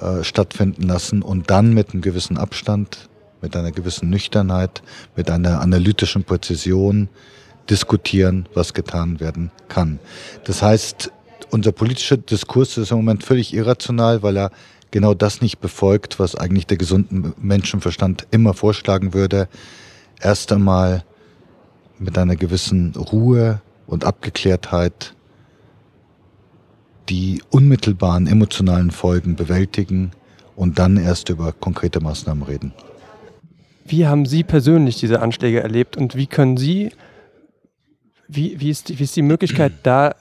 [0.00, 3.08] äh, stattfinden lassen und dann mit einem gewissen Abstand,
[3.40, 4.82] mit einer gewissen Nüchternheit,
[5.16, 7.08] mit einer analytischen Präzision
[7.68, 9.98] diskutieren, was getan werden kann.
[10.44, 11.10] Das heißt,
[11.50, 14.50] unser politischer Diskurs ist im Moment völlig irrational, weil er
[14.90, 19.48] genau das nicht befolgt, was eigentlich der gesunde Menschenverstand immer vorschlagen würde.
[20.20, 21.04] Erst einmal
[21.98, 25.14] mit einer gewissen Ruhe und Abgeklärtheit
[27.08, 30.12] die unmittelbaren emotionalen Folgen bewältigen
[30.56, 32.72] und dann erst über konkrete Maßnahmen reden.
[33.84, 36.92] Wie haben Sie persönlich diese Anschläge erlebt und wie können Sie,
[38.28, 40.14] wie, wie, ist, die, wie ist die Möglichkeit da,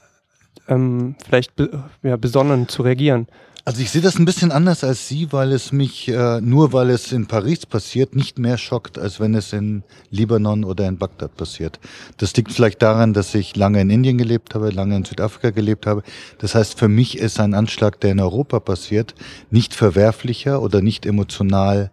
[0.68, 3.28] ähm, vielleicht be, ja, besonnen zu reagieren?
[3.64, 6.90] Also ich sehe das ein bisschen anders als Sie, weil es mich, äh, nur weil
[6.90, 11.38] es in Paris passiert, nicht mehr schockt, als wenn es in Libanon oder in Bagdad
[11.38, 11.80] passiert.
[12.18, 15.86] Das liegt vielleicht daran, dass ich lange in Indien gelebt habe, lange in Südafrika gelebt
[15.86, 16.02] habe.
[16.40, 19.14] Das heißt, für mich ist ein Anschlag, der in Europa passiert,
[19.52, 21.92] nicht verwerflicher oder nicht emotional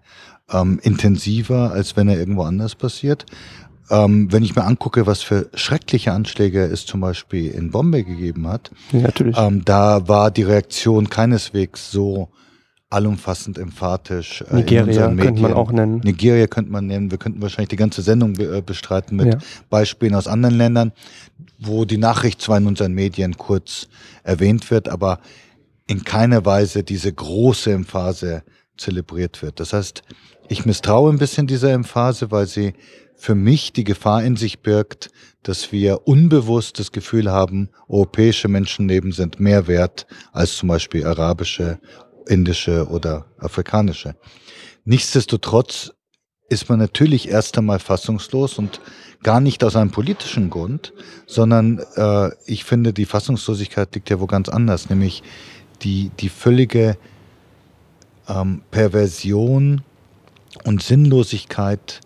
[0.51, 3.27] ähm, intensiver, als wenn er irgendwo anders passiert.
[3.91, 8.47] Ähm, wenn ich mir angucke, was für schreckliche Anschläge es zum Beispiel in Bombay gegeben
[8.49, 9.37] hat, ja, natürlich.
[9.39, 12.29] Ähm, da war die Reaktion keineswegs so
[12.91, 14.43] allumfassend emphatisch.
[14.51, 16.01] Äh, Nigeria könnte man auch nennen.
[16.03, 17.11] Nigeria könnte man nennen.
[17.11, 19.39] Wir könnten wahrscheinlich die ganze Sendung be äh, bestreiten mit ja.
[19.69, 20.93] Beispielen aus anderen Ländern,
[21.59, 23.89] wo die Nachricht zwar in unseren Medien kurz
[24.23, 25.21] erwähnt wird, aber
[25.87, 28.43] in keiner Weise diese große Emphase
[28.77, 29.61] zelebriert wird.
[29.61, 30.03] Das heißt,
[30.49, 32.73] ich misstraue ein bisschen dieser Emphase, weil sie
[33.19, 35.11] für mich die Gefahr in sich birgt,
[35.43, 41.81] dass wir unbewusst das Gefühl haben, europäische Menschenleben sind mehr wert als zum Beispiel arabische,
[42.27, 44.15] indische oder afrikanische.
[44.85, 45.93] Nichtsdestotrotz
[46.49, 48.81] ist man natürlich erst einmal fassungslos und
[49.23, 50.95] gar nicht aus einem politischen Grund,
[51.27, 55.25] sondern äh, ich finde, die Fassungslosigkeit liegt ja wo ganz anders, nämlich
[55.83, 56.97] die, die völlige
[58.29, 59.83] ähm, Perversion
[60.65, 62.01] und Sinnlosigkeit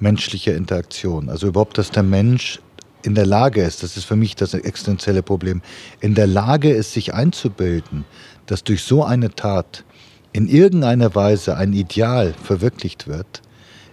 [0.00, 1.28] menschlicher Interaktion.
[1.28, 2.60] Also überhaupt, dass der Mensch
[3.02, 5.62] in der Lage ist, das ist für mich das existenzielle Problem,
[6.00, 8.04] in der Lage ist, sich einzubilden,
[8.46, 9.84] dass durch so eine Tat
[10.32, 13.42] in irgendeiner Weise ein Ideal verwirklicht wird,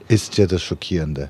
[0.07, 1.29] ist ja das Schockierende.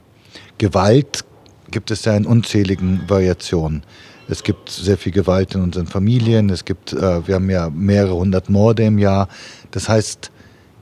[0.58, 1.24] Gewalt
[1.72, 3.84] gibt es ja in unzähligen Variationen.
[4.30, 6.50] Es gibt sehr viel Gewalt in unseren Familien.
[6.50, 9.30] Es gibt, äh, wir haben ja mehrere hundert Morde im Jahr.
[9.72, 10.32] Das heißt,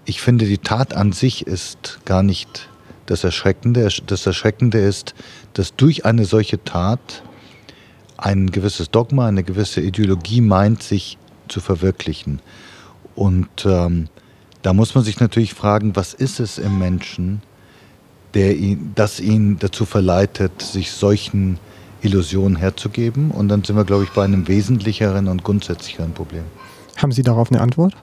[0.05, 2.69] ich finde, die Tat an sich ist gar nicht
[3.05, 3.87] das Erschreckende.
[4.07, 5.15] Das Erschreckende ist,
[5.53, 7.23] dass durch eine solche Tat
[8.17, 12.41] ein gewisses Dogma, eine gewisse Ideologie meint, sich zu verwirklichen.
[13.15, 14.07] Und ähm,
[14.61, 17.41] da muss man sich natürlich fragen, was ist es im Menschen,
[18.33, 21.59] der ihn, das ihn dazu verleitet, sich solchen
[22.01, 23.31] Illusionen herzugeben?
[23.31, 26.43] Und dann sind wir, glaube ich, bei einem wesentlicheren und grundsätzlicheren Problem.
[26.97, 27.95] Haben Sie darauf eine Antwort?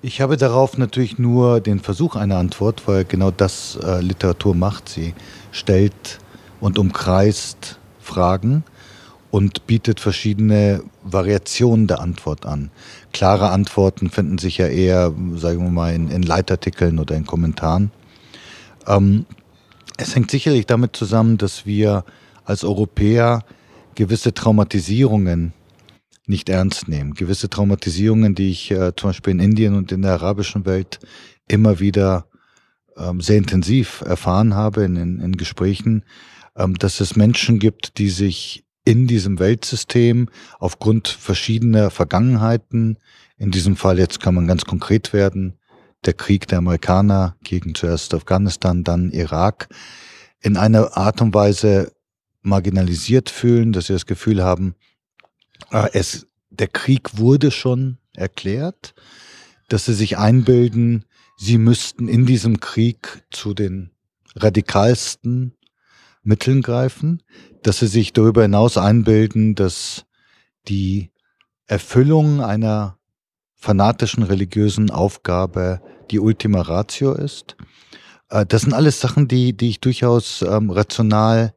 [0.00, 4.88] Ich habe darauf natürlich nur den Versuch einer Antwort, weil genau das äh, Literatur macht.
[4.88, 5.12] Sie
[5.50, 6.20] stellt
[6.60, 8.62] und umkreist Fragen
[9.32, 12.70] und bietet verschiedene Variationen der Antwort an.
[13.12, 17.90] Klare Antworten finden sich ja eher, sagen wir mal, in, in Leitartikeln oder in Kommentaren.
[18.86, 19.26] Ähm,
[19.96, 22.04] es hängt sicherlich damit zusammen, dass wir
[22.44, 23.42] als Europäer
[23.96, 25.52] gewisse Traumatisierungen
[26.28, 27.14] nicht ernst nehmen.
[27.14, 30.98] Gewisse Traumatisierungen, die ich äh, zum Beispiel in Indien und in der arabischen Welt
[31.46, 32.26] immer wieder
[32.96, 36.04] ähm, sehr intensiv erfahren habe in, in, in Gesprächen,
[36.56, 42.98] ähm, dass es Menschen gibt, die sich in diesem Weltsystem aufgrund verschiedener Vergangenheiten,
[43.36, 45.58] in diesem Fall jetzt kann man ganz konkret werden,
[46.04, 49.68] der Krieg der Amerikaner gegen zuerst Afghanistan, dann Irak,
[50.40, 51.92] in einer Art und Weise
[52.42, 54.74] marginalisiert fühlen, dass sie das Gefühl haben,
[55.92, 58.94] es, der Krieg wurde schon erklärt,
[59.68, 61.04] dass sie sich einbilden,
[61.36, 63.90] sie müssten in diesem Krieg zu den
[64.34, 65.54] radikalsten
[66.22, 67.22] Mitteln greifen,
[67.62, 70.04] dass sie sich darüber hinaus einbilden, dass
[70.68, 71.10] die
[71.66, 72.98] Erfüllung einer
[73.54, 77.56] fanatischen religiösen Aufgabe die Ultima Ratio ist.
[78.30, 81.54] Äh, das sind alles Sachen, die, die ich durchaus ähm, rational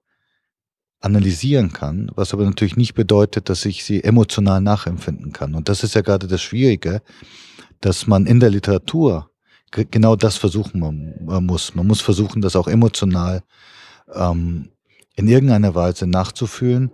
[1.01, 5.55] analysieren kann, was aber natürlich nicht bedeutet, dass ich sie emotional nachempfinden kann.
[5.55, 7.01] Und das ist ja gerade das Schwierige,
[7.81, 9.31] dass man in der Literatur
[9.71, 10.79] genau das versuchen
[11.25, 11.75] muss.
[11.75, 13.41] Man muss versuchen, das auch emotional
[14.13, 14.69] ähm,
[15.15, 16.91] in irgendeiner Weise nachzufühlen.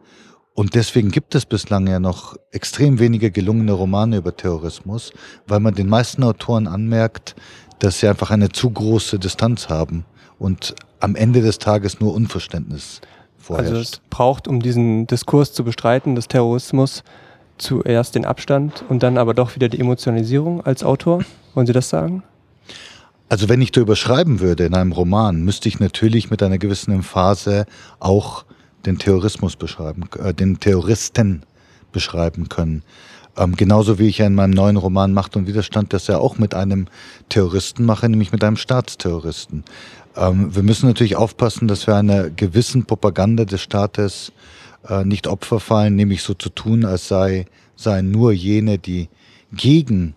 [0.54, 5.12] Und deswegen gibt es bislang ja noch extrem wenige gelungene Romane über Terrorismus,
[5.48, 7.36] weil man den meisten Autoren anmerkt,
[7.80, 10.06] dass sie einfach eine zu große Distanz haben
[10.39, 13.02] und am Ende des Tages nur Unverständnis
[13.47, 13.69] vorherrscht.
[13.69, 17.03] Also es braucht, um diesen Diskurs zu bestreiten, des Terrorismus,
[17.57, 21.23] zuerst den Abstand und dann aber doch wieder die Emotionalisierung als Autor.
[21.55, 22.23] Wollen Sie das sagen?
[23.29, 26.91] Also wenn ich darüber schreiben würde in einem Roman, müsste ich natürlich mit einer gewissen
[26.91, 27.65] Emphase
[27.99, 28.45] auch
[28.86, 31.43] den Terrorismus beschreiben, äh, den Terroristen
[31.91, 32.83] beschreiben können.
[33.36, 36.38] Ähm, genauso wie ich ja in meinem neuen Roman Macht und Widerstand das ja auch
[36.38, 36.88] mit einem
[37.29, 39.63] Terroristen mache, nämlich mit einem Staatsterroristen.
[40.17, 44.32] Ähm, wir müssen natürlich aufpassen, dass wir einer gewissen Propaganda des Staates
[44.89, 49.10] äh, nicht Opfer fallen, nämlich so zu tun, als sei, seien nur jene, die
[49.53, 50.15] gegen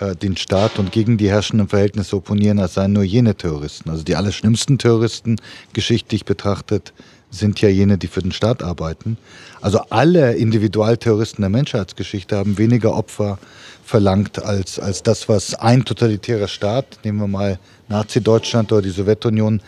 [0.00, 3.90] äh, den Staat und gegen die herrschenden Verhältnisse opponieren, als seien nur jene Terroristen.
[3.90, 5.36] Also die allerschlimmsten Terroristen,
[5.72, 6.92] geschichtlich betrachtet,
[7.30, 9.16] sind ja jene, die für den Staat arbeiten.
[9.60, 13.38] Also alle Individualterroristen der Menschheitsgeschichte haben weniger Opfer
[13.84, 17.58] verlangt als, als das, was ein totalitärer Staat, nehmen wir mal
[17.90, 19.60] Nazi-Deutschland oder die Sowjetunion,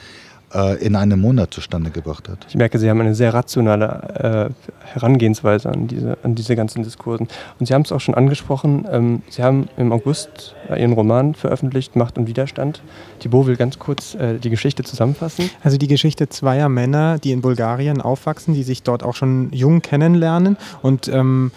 [0.55, 2.47] äh, in einem Monat zustande gebracht hat.
[2.49, 7.29] Ich merke, Sie haben eine sehr rationale äh, Herangehensweise an diese, an diese ganzen Diskursen.
[7.59, 11.35] Und Sie haben es auch schon angesprochen, ähm, Sie haben im August äh, Ihren Roman
[11.35, 12.83] veröffentlicht, Macht und Widerstand.
[13.21, 15.51] Thibaut will ganz kurz äh, die Geschichte zusammenfassen.
[15.65, 19.81] Also die Geschichte zweier Männer, die in Bulgarien aufwachsen, die sich dort auch schon jung
[19.81, 21.51] kennenlernen und ähm,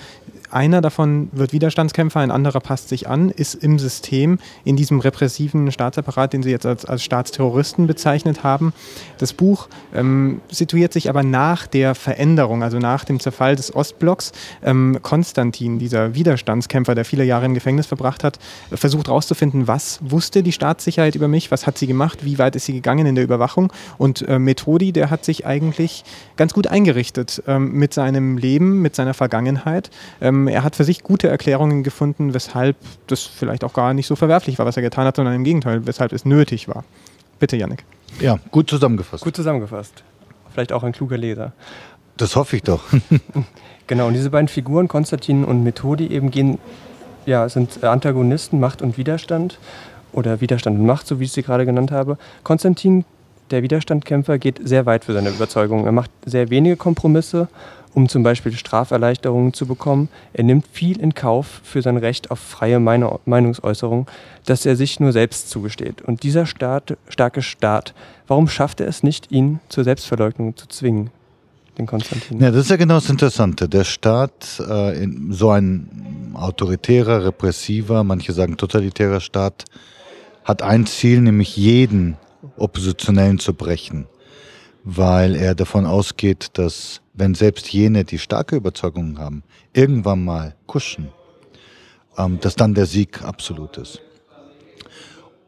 [0.56, 5.72] einer davon wird Widerstandskämpfer, ein anderer passt sich an, ist im System, in diesem repressiven
[5.72, 8.74] Staatsapparat, den Sie jetzt als, als Staatsterroristen bezeichnet haben.
[9.18, 14.32] Das Buch ähm, situiert sich aber nach der Veränderung, also nach dem Zerfall des Ostblocks.
[14.64, 18.40] Ähm, Konstantin, dieser Widerstandskämpfer, der viele Jahre im Gefängnis verbracht hat,
[18.72, 22.66] versucht herauszufinden, was wusste die Staatssicherheit über mich, was hat sie gemacht, wie weit ist
[22.66, 23.74] sie gegangen in der Überwachung.
[23.98, 26.06] Und äh, Methodi, der hat sich eigentlich
[26.38, 29.90] ganz gut eingerichtet ähm, mit seinem Leben, mit seiner Vergangenheit.
[30.22, 32.78] Ähm, ähm, er hat für sich gute Erklärungen gefunden, weshalb
[33.08, 35.86] das vielleicht auch gar nicht so verwerflich war, was er getan hat, sondern im Gegenteil,
[35.86, 36.84] weshalb es nötig war.
[37.40, 37.84] Bitte, Yannick.
[38.20, 39.24] Ja, gut zusammengefasst.
[39.24, 40.04] Gut zusammengefasst.
[40.54, 41.52] Vielleicht auch ein kluger Leser.
[42.18, 42.82] Das hoffe ich doch.
[43.88, 46.58] Genau, und diese beiden Figuren, Konstantin und Methodi, eben gehen,
[47.26, 49.60] ja, sind Antagonisten, Macht und Widerstand
[50.12, 52.18] oder Widerstand und Macht, so wie ich sie gerade genannt habe.
[52.44, 53.06] Konstantin,
[53.52, 55.86] der Widerstandkämpfer, geht sehr weit für seine Überzeugung.
[55.86, 57.48] Er macht sehr wenige Kompromisse,
[57.96, 60.10] um zum Beispiel Straferleichterungen zu bekommen.
[60.34, 64.08] Er nimmt viel in Kauf für sein Recht auf freie Meinungsäußerung,
[64.46, 66.02] das er sich nur selbst zugesteht.
[66.02, 67.94] Und dieser Staat, starke Staat,
[68.28, 71.10] warum schafft er es nicht, ihn zur Selbstverleugnung zu zwingen?
[71.78, 72.40] Den Konstantin.
[72.40, 73.68] Ja, das ist ja genau das Interessante.
[73.68, 79.66] Der Staat, äh, so ein autoritärer, repressiver, manche sagen totalitärer Staat,
[80.46, 82.16] hat ein Ziel, nämlich jeden
[82.58, 84.06] Oppositionellen zu brechen,
[84.86, 89.44] weil er davon ausgeht, dass wenn selbst jene, die starke Überzeugungen haben,
[89.74, 91.10] irgendwann mal kuschen,
[92.18, 94.00] ähm, dass dann der Sieg absolut ist.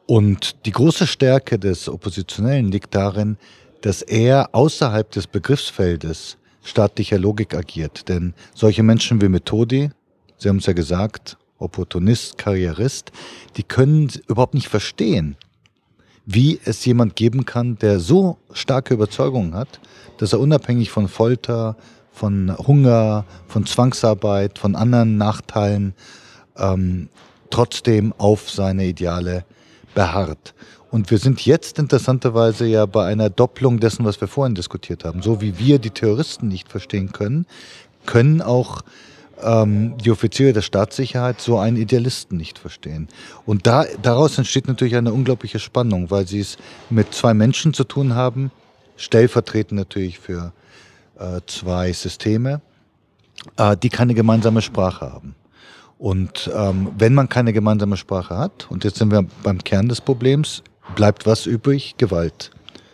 [0.08, 3.38] Und die große Stärke des Oppositionellen liegt darin,
[3.82, 8.10] dass er außerhalb des Begriffsfeldes staatlicher Logik agiert.
[8.10, 9.92] Denn solche Menschen wie Methodi,
[10.38, 13.12] Sie haben es ja gesagt, Opportunist, Karrierist,
[13.56, 15.36] die können überhaupt nicht verstehen,
[16.28, 19.80] wie es jemand geben kann, der so starke Überzeugungen hat,
[20.18, 21.78] dass er unabhängig von Folter,
[22.12, 25.94] von Hunger, von Zwangsarbeit, von anderen Nachteilen
[26.58, 27.08] ähm,
[27.50, 29.46] trotzdem auf seine Ideale
[29.96, 30.54] beharrt.
[30.92, 35.22] Und wir sind jetzt interessanterweise ja bei einer Doppelung dessen, was wir vorhin diskutiert haben.
[35.22, 37.46] So wie wir die Terroristen nicht verstehen können,
[38.06, 38.82] können auch
[39.42, 43.08] ähm, die Offiziere der Staatssicherheit so einen Idealisten nicht verstehen.
[43.46, 46.58] Und da, daraus entsteht natürlich eine unglaubliche Spannung, weil sie es
[46.90, 48.52] mit zwei Menschen zu tun haben,
[48.96, 50.54] stellvertretend natürlich für
[51.20, 52.62] äh, zwei Systeme,
[53.58, 55.36] äh, die keine gemeinsame Sprache haben.
[56.00, 60.02] Und ähm, wenn man keine gemeinsame Sprache hat, und jetzt sind wir beim Kern des
[60.02, 60.62] Problems,
[60.96, 61.96] bleibt was übrig?
[61.98, 62.52] Gewalt.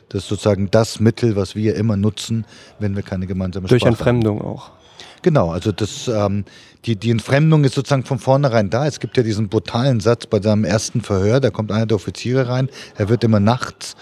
[0.09, 2.45] Das ist sozusagen das Mittel, was wir immer nutzen,
[2.79, 4.17] wenn wir keine gemeinsame Durch Sprache haben.
[4.17, 4.71] Entfremdung auch.
[5.23, 6.43] Genau, also das, ähm,
[6.85, 8.85] die, die Entfremdung ist sozusagen von vornherein da.
[8.85, 12.49] Es gibt ja diesen brutalen Satz bei seinem ersten Verhör, da kommt einer der Offiziere
[12.49, 13.95] rein, er wird immer nachts,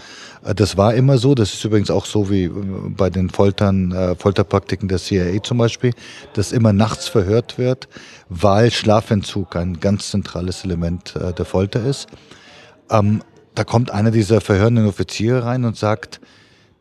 [0.44, 2.52] äh, das war immer so, das ist übrigens auch so wie äh,
[2.88, 5.94] bei den Foltern, äh, Folterpraktiken der CIA zum Beispiel,
[6.34, 7.88] dass immer nachts verhört wird,
[8.28, 12.08] weil Schlafentzug ein ganz zentrales Element äh, der Folter ist.
[12.90, 13.22] Ähm,
[13.54, 16.20] da kommt einer dieser verhörenden Offiziere rein und sagt,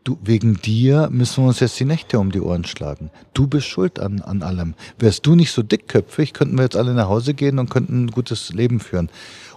[0.04, 3.10] du, wegen dir müssen wir uns jetzt die Nächte um die Ohren schlagen.
[3.34, 4.74] Du bist schuld an, an allem.
[4.98, 8.10] Wärst du nicht so dickköpfig, könnten wir jetzt alle nach Hause gehen und könnten ein
[8.10, 9.10] gutes Leben führen.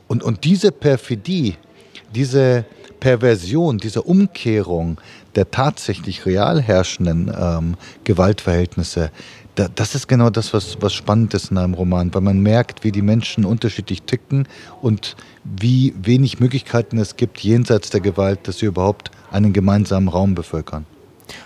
[0.08, 1.56] Und, und diese Perfidie,
[2.14, 2.66] diese
[3.00, 5.00] Perversion, diese Umkehrung
[5.36, 9.12] der tatsächlich real herrschenden ähm, Gewaltverhältnisse,
[9.56, 12.84] da, das ist genau das, was, was spannend ist in einem Roman, weil man merkt,
[12.84, 14.48] wie die Menschen unterschiedlich ticken
[14.82, 20.36] und wie wenig Möglichkeiten es gibt, jenseits der Gewalt, dass sie überhaupt einen gemeinsamen Raum
[20.36, 20.86] bevölkern.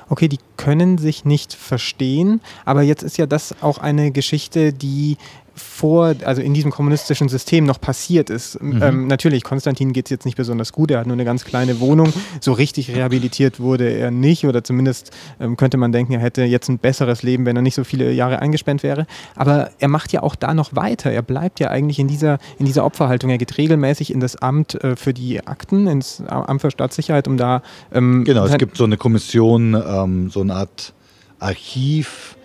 [0.10, 5.18] Okay, die können sich nicht verstehen, aber jetzt ist ja das auch eine Geschichte, die
[5.58, 8.62] vor, also in diesem kommunistischen System noch passiert ist.
[8.62, 8.82] Mhm.
[8.82, 11.80] Ähm, natürlich, Konstantin geht es jetzt nicht besonders gut, er hat nur eine ganz kleine
[11.80, 12.14] Wohnung.
[12.40, 16.70] So richtig rehabilitiert wurde er nicht oder zumindest ähm, könnte man denken, er hätte jetzt
[16.70, 19.08] ein besseres Leben, wenn er nicht so viele Jahre eingesperrt wäre.
[19.36, 21.12] Aber er macht ja auch da noch weiter.
[21.12, 23.30] Er bleibt ja eigentlich in dieser, in dieser Opferhaltung.
[23.30, 27.38] Er geht regelmäßig in das Amt äh, für die Akten, ins Amt für Staatssicherheit, um
[27.38, 27.62] da.
[27.92, 30.94] Ähm, Genau, es gibt so eine Kommission, ähm, so eine Art
[31.40, 32.36] Archiv,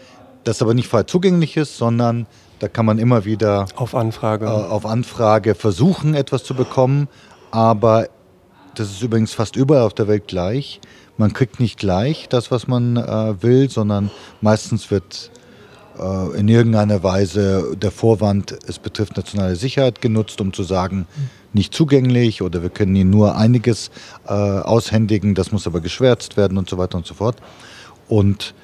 [0.44, 2.26] das aber nicht frei zugänglich ist, sondern
[2.58, 7.08] da kann man immer wieder auf Anfrage, äh, auf Anfrage versuchen, etwas zu bekommen.
[7.50, 8.08] Aber
[8.76, 10.80] das ist übrigens fast überall auf der Welt gleich.
[11.16, 15.31] Man kriegt nicht gleich das, was man äh, will, sondern meistens wird
[16.34, 21.06] in irgendeiner Weise der Vorwand, es betrifft nationale Sicherheit genutzt, um zu sagen,
[21.52, 23.90] nicht zugänglich oder wir können Ihnen nur einiges
[24.26, 27.36] äh, aushändigen, das muss aber geschwärzt werden und so weiter und so fort.
[28.08, 28.54] Und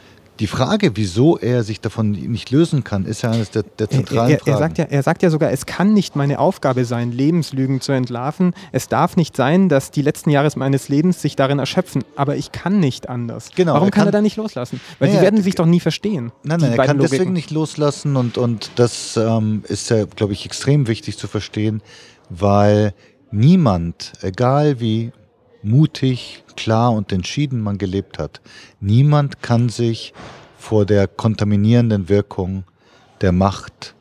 [0.40, 4.31] die Frage, wieso er sich davon nicht lösen kann, ist ja eines der, der zentralen
[4.31, 4.51] er, er, Fragen.
[4.53, 7.92] er, sagt ja, er sagt ja sogar, es kann nicht meine Aufgabe sein, Lebenslügen zu
[7.92, 8.55] entlarven.
[8.72, 12.05] Es darf nicht sein, dass die letzten Jahre meines Lebens sich darin erschöpfen.
[12.16, 13.51] Aber ich kann nicht anders.
[13.55, 14.81] Genau, Warum er kann, kann- er da nicht loslassen?
[14.98, 16.33] Weil Naja, sie werden sich doch nie verstehen.
[16.42, 17.33] Nein, die nein, er kann deswegen Logiken.
[17.35, 21.83] nicht loslassen und, und das ähm, ist ja, glaube ich, extrem wichtig zu verstehen,
[22.31, 22.94] weil
[23.31, 25.12] niemand, egal wie
[25.68, 28.40] mutig, klar und entschieden man gelebt hat,
[28.81, 30.12] niemand kann sich
[30.59, 32.64] vor der kontaminierenden Wirkung
[33.20, 33.95] der Macht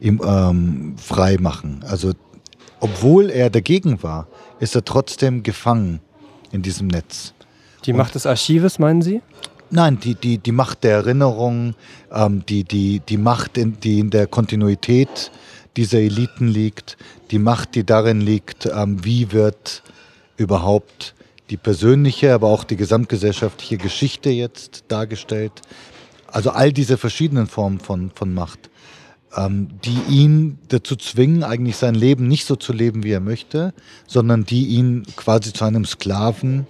[0.00, 1.84] im, ähm, frei machen.
[1.86, 2.12] Also
[2.80, 4.26] obwohl er dagegen war,
[4.58, 6.00] ist er trotzdem gefangen
[6.50, 7.34] in diesem Netz.
[7.84, 9.22] Die Macht des Archives, meinen Sie?
[9.70, 11.74] Nein, die, die, die Macht der Erinnerung,
[12.12, 15.30] ähm, die, die, die Macht, in, die in der Kontinuität
[15.76, 16.96] dieser Eliten liegt,
[17.30, 19.82] die Macht, die darin liegt, ähm, wie wird
[20.40, 21.14] überhaupt
[21.50, 25.52] die persönliche, aber auch die gesamtgesellschaftliche Geschichte jetzt dargestellt.
[26.26, 28.70] Also all diese verschiedenen Formen von, von Macht,
[29.36, 33.74] ähm, die ihn dazu zwingen, eigentlich sein Leben nicht so zu leben, wie er möchte,
[34.06, 36.66] sondern die ihn quasi zu einem Sklaven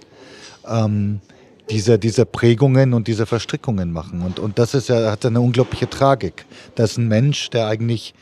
[0.67, 1.21] ähm,
[1.69, 4.21] dieser, dieser Prägungen und dieser Verstrickungen machen.
[4.21, 6.45] Und, und das ist ja, hat eine unglaubliche Tragik.
[6.75, 8.13] Das ist ein Mensch, der eigentlich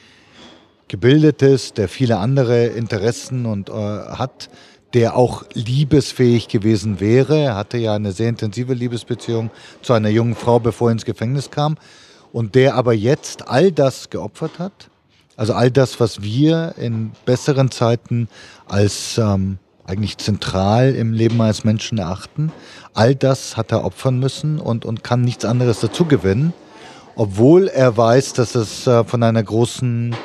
[0.89, 4.49] gebildet ist, der viele andere Interessen und, äh, hat,
[4.93, 7.37] der auch liebesfähig gewesen wäre.
[7.37, 11.51] Er hatte ja eine sehr intensive Liebesbeziehung zu einer jungen Frau, bevor er ins Gefängnis
[11.51, 11.77] kam.
[12.31, 14.89] Und der aber jetzt all das geopfert hat.
[15.35, 18.27] Also all das, was wir in besseren Zeiten
[18.67, 22.51] als ähm, eigentlich zentral im Leben eines Menschen erachten.
[22.93, 26.53] All das hat er opfern müssen und, und kann nichts anderes dazu gewinnen,
[27.15, 30.15] obwohl er weiß, dass es äh, von einer großen,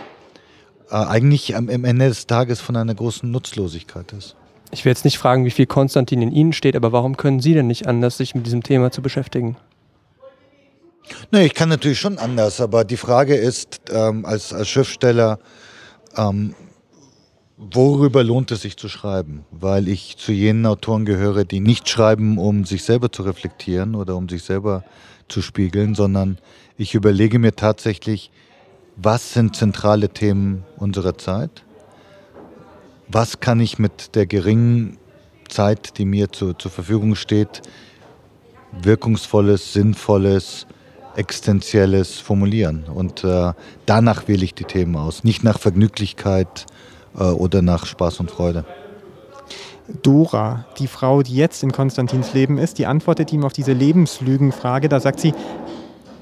[0.90, 4.36] äh, eigentlich am, am Ende des Tages von einer großen Nutzlosigkeit ist.
[4.70, 7.54] Ich will jetzt nicht fragen, wie viel Konstantin in Ihnen steht, aber warum können Sie
[7.54, 9.56] denn nicht anders, sich mit diesem Thema zu beschäftigen?
[11.30, 15.38] Nee, ich kann natürlich schon anders, aber die Frage ist, ähm, als, als Schriftsteller,
[16.16, 16.54] ähm,
[17.56, 19.44] worüber lohnt es sich zu schreiben?
[19.50, 24.16] Weil ich zu jenen Autoren gehöre, die nicht schreiben, um sich selber zu reflektieren oder
[24.16, 24.84] um sich selber
[25.28, 26.38] zu spiegeln, sondern
[26.76, 28.30] ich überlege mir tatsächlich,
[28.96, 31.63] was sind zentrale Themen unserer Zeit?
[33.08, 34.96] Was kann ich mit der geringen
[35.48, 37.62] Zeit, die mir zu, zur Verfügung steht,
[38.82, 40.66] wirkungsvolles, sinnvolles,
[41.16, 42.84] existenzielles formulieren?
[42.84, 43.52] Und äh,
[43.86, 46.66] danach wähle ich die Themen aus, nicht nach Vergnüglichkeit,
[47.18, 48.64] äh, oder nach Spaß und Freude.
[50.02, 54.88] Dora, die Frau, die jetzt in Konstantins Leben ist, die antwortet ihm auf diese Lebenslügenfrage.
[54.88, 55.34] Da sagt sie,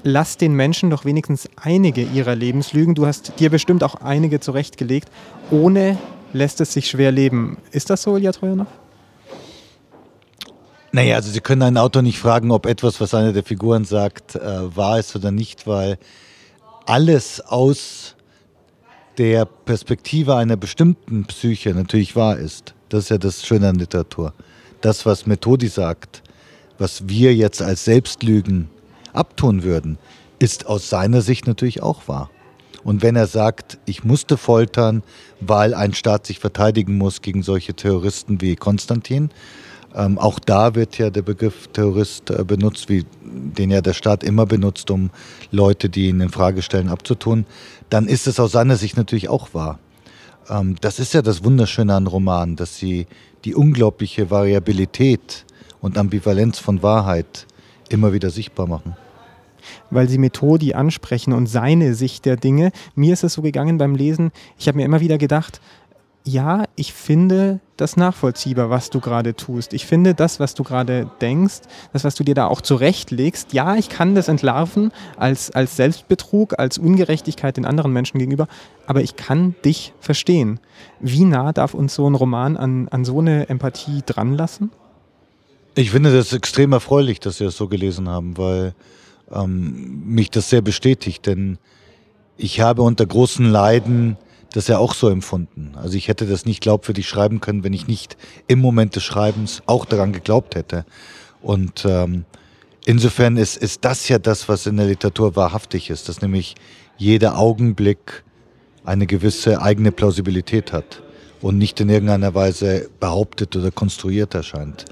[0.03, 2.93] lass den Menschen doch wenigstens einige ihrer Lebenslügen.
[2.93, 5.09] Du hast dir bestimmt auch einige zurechtgelegt.
[5.49, 5.97] Ohne
[6.33, 7.57] lässt es sich schwer leben.
[7.71, 8.67] Ist das so, Ilya Trojanow?
[10.91, 14.35] Naja, also Sie können einen Autor nicht fragen, ob etwas, was eine der Figuren sagt,
[14.35, 15.97] äh, wahr ist oder nicht, weil
[16.85, 18.15] alles aus
[19.17, 22.75] der Perspektive einer bestimmten Psyche natürlich wahr ist.
[22.89, 24.33] Das ist ja das Schöne an Literatur.
[24.81, 26.21] Das, was Methodi sagt,
[26.77, 28.69] was wir jetzt als Selbstlügen
[29.13, 29.97] abtun würden,
[30.39, 32.29] ist aus seiner Sicht natürlich auch wahr.
[32.83, 35.03] Und wenn er sagt, ich musste foltern,
[35.39, 39.29] weil ein Staat sich verteidigen muss gegen solche Terroristen wie Konstantin,
[39.95, 44.23] ähm, auch da wird ja der Begriff Terrorist äh, benutzt, wie den ja der Staat
[44.23, 45.11] immer benutzt, um
[45.51, 47.45] Leute, die ihn in Frage stellen, abzutun,
[47.89, 49.79] dann ist es aus seiner Sicht natürlich auch wahr.
[50.49, 53.05] Ähm, das ist ja das Wunderschöne an Romanen, dass sie
[53.45, 55.45] die unglaubliche Variabilität
[55.79, 57.45] und Ambivalenz von Wahrheit
[57.89, 58.95] immer wieder sichtbar machen
[59.89, 62.71] weil sie Methodi ansprechen und seine Sicht der Dinge.
[62.95, 65.61] Mir ist es so gegangen beim Lesen, ich habe mir immer wieder gedacht,
[66.25, 69.73] ja, ich finde das nachvollziehbar, was du gerade tust.
[69.73, 71.61] Ich finde das, was du gerade denkst,
[71.91, 76.57] das, was du dir da auch zurechtlegst, ja, ich kann das entlarven als, als Selbstbetrug,
[76.57, 78.47] als Ungerechtigkeit den anderen Menschen gegenüber,
[78.87, 80.59] aber ich kann dich verstehen.
[80.99, 84.71] Wie nah darf uns so ein Roman an, an so eine Empathie dranlassen?
[85.75, 88.75] Ich finde das extrem erfreulich, dass Sie das so gelesen haben, weil
[89.31, 91.57] ähm, mich das sehr bestätigt, denn
[92.37, 94.17] ich habe unter großen Leiden
[94.53, 95.73] das ja auch so empfunden.
[95.75, 98.17] Also ich hätte das nicht glaubwürdig schreiben können, wenn ich nicht
[98.47, 100.85] im Moment des Schreibens auch daran geglaubt hätte.
[101.41, 102.25] Und ähm,
[102.85, 106.55] insofern ist, ist das ja das, was in der Literatur wahrhaftig ist, dass nämlich
[106.97, 108.23] jeder Augenblick
[108.85, 111.01] eine gewisse eigene Plausibilität hat
[111.41, 114.85] und nicht in irgendeiner Weise behauptet oder konstruiert erscheint.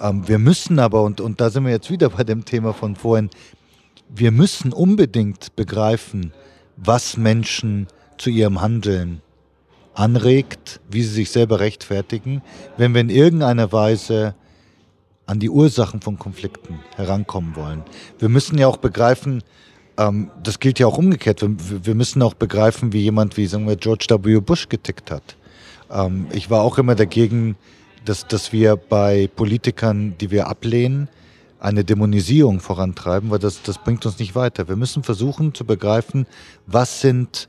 [0.00, 2.96] Ähm, wir müssen aber, und, und da sind wir jetzt wieder bei dem Thema von
[2.96, 3.30] vorhin,
[4.08, 6.32] wir müssen unbedingt begreifen,
[6.76, 9.22] was Menschen zu ihrem Handeln
[9.94, 12.42] anregt, wie sie sich selber rechtfertigen,
[12.76, 14.34] wenn wir in irgendeiner Weise
[15.26, 17.82] an die Ursachen von Konflikten herankommen wollen.
[18.18, 19.42] Wir müssen ja auch begreifen,
[19.98, 23.66] ähm, das gilt ja auch umgekehrt, wir, wir, müssen auch begreifen, wie jemand wie sagen
[23.66, 24.40] wir, George W.
[24.40, 25.36] Bush getickt hat.
[25.90, 27.56] Ähm, ich war auch immer dagegen,
[28.04, 31.08] dass, dass wir bei Politikern, die wir ablehnen,
[31.60, 34.68] eine Dämonisierung vorantreiben, weil das, das bringt uns nicht weiter.
[34.68, 36.26] Wir müssen versuchen zu begreifen,
[36.66, 37.48] was sind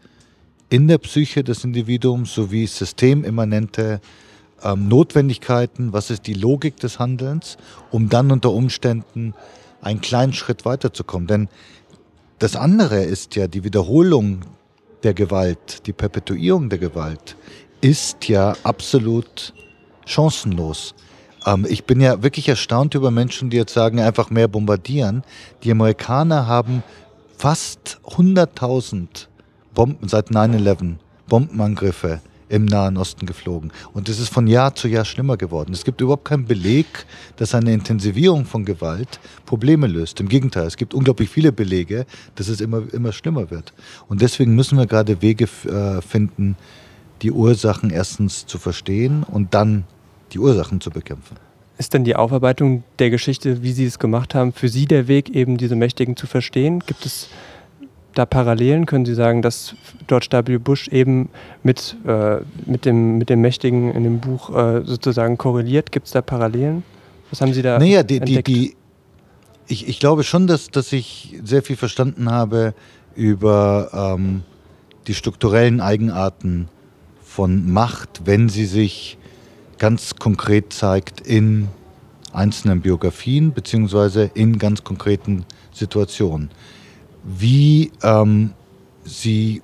[0.69, 4.01] in der Psyche des Individuums sowie systemimmanente
[4.63, 7.57] ähm, Notwendigkeiten, was ist die Logik des Handelns,
[7.91, 9.33] um dann unter Umständen
[9.81, 11.27] einen kleinen Schritt weiterzukommen.
[11.27, 11.49] Denn
[12.39, 14.41] das andere ist ja die Wiederholung
[15.03, 17.35] der Gewalt, die Perpetuierung der Gewalt,
[17.81, 19.53] ist ja absolut
[20.05, 20.93] chancenlos.
[21.45, 25.23] Ähm, ich bin ja wirklich erstaunt über Menschen, die jetzt sagen, einfach mehr bombardieren.
[25.63, 26.83] Die Amerikaner haben
[27.37, 29.27] fast 100.000
[29.73, 30.95] Bomben seit 9-11,
[31.27, 33.71] Bombenangriffe im Nahen Osten geflogen.
[33.93, 35.71] Und es ist von Jahr zu Jahr schlimmer geworden.
[35.71, 37.05] Es gibt überhaupt keinen Beleg,
[37.37, 40.19] dass eine Intensivierung von Gewalt Probleme löst.
[40.19, 43.73] Im Gegenteil, es gibt unglaublich viele Belege, dass es immer, immer schlimmer wird.
[44.07, 46.57] Und deswegen müssen wir gerade Wege äh, finden,
[47.21, 49.83] die Ursachen erstens zu verstehen und dann
[50.29, 51.37] die Ursachen zu bekämpfen.
[51.77, 55.29] Ist denn die Aufarbeitung der Geschichte, wie Sie es gemacht haben, für Sie der Weg,
[55.29, 56.81] eben diese Mächtigen zu verstehen?
[56.85, 57.29] Gibt es
[58.15, 58.85] da Parallelen?
[58.85, 59.75] Können Sie sagen, dass
[60.07, 60.57] George W.
[60.57, 61.29] Bush eben
[61.63, 65.91] mit, äh, mit, dem, mit dem Mächtigen in dem Buch äh, sozusagen korreliert?
[65.91, 66.83] Gibt es da Parallelen?
[67.31, 68.47] Was haben Sie da naja, die, die, entdeckt?
[68.47, 68.75] die,
[69.67, 72.73] ich, ich glaube schon, dass, dass ich sehr viel verstanden habe
[73.15, 74.43] über ähm,
[75.07, 76.67] die strukturellen Eigenarten
[77.23, 79.17] von Macht, wenn sie sich
[79.79, 81.69] ganz konkret zeigt in
[82.31, 86.51] einzelnen Biografien beziehungsweise in ganz konkreten Situationen.
[87.23, 88.51] Wie ähm,
[89.03, 89.61] sie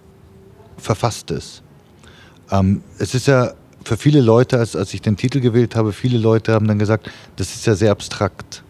[0.77, 1.61] verfasst ist.
[2.51, 3.53] Ähm, es ist ja
[3.83, 7.09] für viele Leute, als, als ich den Titel gewählt habe, viele Leute haben dann gesagt,
[7.35, 8.63] das ist ja sehr abstrakt.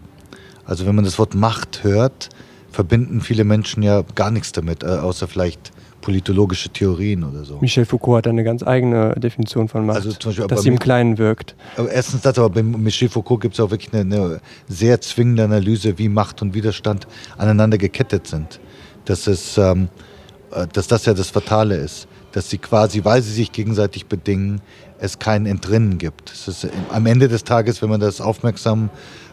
[0.66, 2.30] Also wenn man das Wort Macht hört,
[2.72, 5.72] verbinden viele Menschen ja gar nichts damit, äh, außer vielleicht
[6.06, 7.58] politologische Theorien oder so.
[7.62, 10.78] Michel Foucault hat eine ganz eigene Definition von Macht, Also zum Beispiel dass sie im
[10.78, 11.56] Kleinen wirkt.
[11.78, 15.44] Aber erstens das, aber bei Michel Foucault gibt es auch wirklich eine, eine sehr zwingende
[15.44, 17.08] Analyse, wie Macht und Widerstand
[17.40, 18.60] aneinander gekettet sind.
[19.06, 19.88] Dass, es, ähm,
[20.52, 22.08] äh, dass das ja das Fatale ist.
[22.36, 24.60] Dass sie quasi, weil sie sich gegenseitig bedingen,
[25.00, 26.34] es kein Entrinnen gibt.
[26.34, 28.90] Es ist am Ende des Tages, wenn man das aufmerksam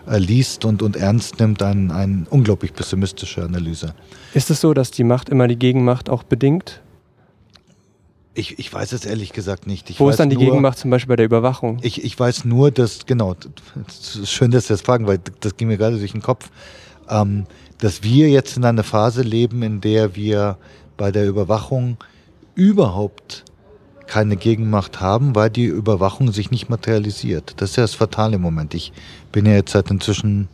[0.09, 3.93] äh, liest und, und ernst nimmt, eine ein unglaublich pessimistische Analyse.
[4.35, 6.81] Ist es so, dass die Macht immer die Gegenmacht auch bedingt?
[8.35, 9.91] Ich, ich weiß es ehrlich gesagt nicht.
[9.91, 11.79] Ich Wo ist dann die nur- Gegenmacht zum Beispiel bei der Überwachung?
[11.83, 13.35] Ich, ich weiß nur, dass, genau,
[13.89, 16.51] es ist schön, dass Sie das fragen, weil das ging mir gerade durch den Kopf,
[17.09, 17.47] ähm,
[17.79, 20.57] dass wir jetzt in einer Phase leben, in der wir
[20.97, 21.97] bei der Überwachung
[22.55, 23.45] überhaupt
[24.07, 27.55] keine Gegenmacht haben, weil die Überwachung sich nicht materialisiert.
[27.57, 28.75] Das ist ja das Fatale Moment.
[28.75, 28.93] Ich
[29.31, 30.49] bin ja jetzt seit inzwischen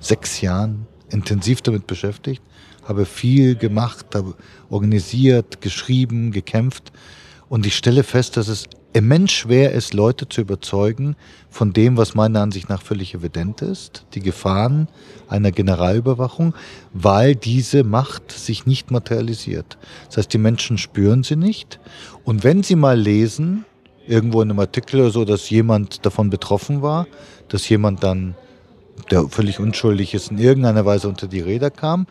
[0.00, 2.42] sechs Jahren intensiv damit beschäftigt,
[2.84, 4.34] habe viel gemacht, habe
[4.70, 6.92] organisiert, geschrieben, gekämpft
[7.48, 8.64] und ich stelle fest, dass es
[8.96, 11.16] immens schwer ist, Leute zu überzeugen
[11.50, 14.88] von dem, was meiner Ansicht nach völlig evident ist, die Gefahren
[15.28, 16.54] einer Generalüberwachung,
[16.94, 19.76] weil diese Macht sich nicht materialisiert.
[20.06, 21.78] Das heißt, die Menschen spüren sie nicht
[22.24, 23.66] und wenn sie mal lesen,
[24.06, 27.06] irgendwo in einem Artikel oder so, dass jemand davon betroffen war,
[27.48, 28.34] dass jemand dann
[29.10, 32.06] der völlig unschuldig ist, in irgendeiner Weise unter die Räder kam,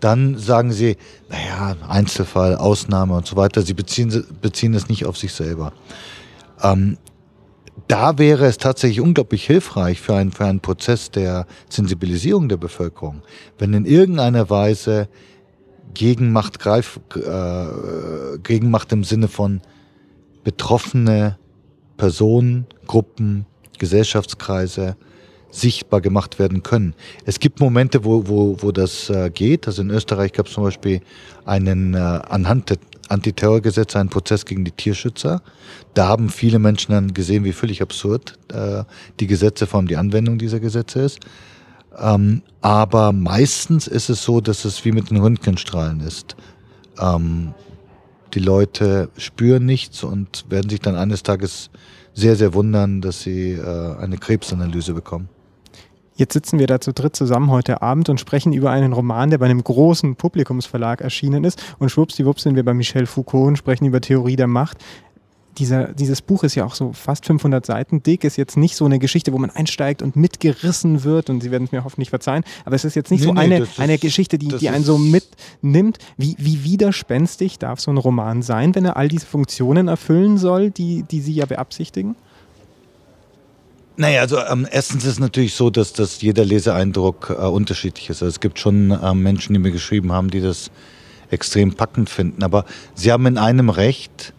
[0.00, 0.96] dann sagen sie,
[1.28, 3.60] naja, Einzelfall, Ausnahme und so weiter.
[3.60, 5.74] Sie beziehen, beziehen es nicht auf sich selber.
[6.62, 6.98] Ähm,
[7.88, 13.22] da wäre es tatsächlich unglaublich hilfreich für einen, für einen Prozess der Sensibilisierung der Bevölkerung,
[13.58, 15.08] wenn in irgendeiner Weise
[15.94, 19.60] Gegenmacht, greif, äh, Gegenmacht im Sinne von
[20.44, 21.38] betroffene
[21.96, 23.46] Personen, Gruppen,
[23.78, 24.96] Gesellschaftskreise
[25.50, 26.94] sichtbar gemacht werden können.
[27.24, 29.66] Es gibt Momente, wo, wo, wo das äh, geht.
[29.66, 31.00] Also in Österreich gab es zum Beispiel
[31.44, 32.78] einen äh, anhand des
[33.10, 35.42] Antiterrorgesetzes einen Prozess gegen die Tierschützer.
[35.94, 38.84] Da haben viele Menschen dann gesehen, wie völlig absurd äh,
[39.18, 41.20] die Gesetze, vor allem die Anwendung dieser Gesetze ist.
[41.98, 46.36] Ähm, aber meistens ist es so, dass es wie mit den Röntgenstrahlen ist.
[46.98, 47.54] Ähm,
[48.34, 51.70] die Leute spüren nichts und werden sich dann eines Tages
[52.14, 55.28] sehr, sehr wundern, dass sie äh, eine Krebsanalyse bekommen.
[56.20, 59.38] Jetzt sitzen wir da zu dritt zusammen heute Abend und sprechen über einen Roman, der
[59.38, 61.62] bei einem großen Publikumsverlag erschienen ist.
[61.78, 64.76] Und schwuppsdiwupps sind wir bei Michel Foucault und sprechen über Theorie der Macht.
[65.56, 68.84] Dieser, dieses Buch ist ja auch so fast 500 Seiten dick, ist jetzt nicht so
[68.84, 72.44] eine Geschichte, wo man einsteigt und mitgerissen wird und Sie werden es mir hoffentlich verzeihen,
[72.66, 74.68] aber es ist jetzt nicht Nee, so nee, eine, das ist- eine Geschichte, die, die
[74.68, 75.96] einen so mitnimmt.
[76.18, 80.70] Wie, wie widerspenstig darf so ein Roman sein, wenn er all diese Funktionen erfüllen soll,
[80.70, 82.14] die, die Sie ja beabsichtigen?
[83.96, 88.22] Naja, also ähm, erstens ist es natürlich so, dass, dass jeder Leseeindruck äh, unterschiedlich ist.
[88.22, 90.70] Also es gibt schon ähm, Menschen, die mir geschrieben haben, die das
[91.30, 92.42] extrem packend finden.
[92.42, 92.64] Aber
[92.94, 94.32] sie haben in einem Recht,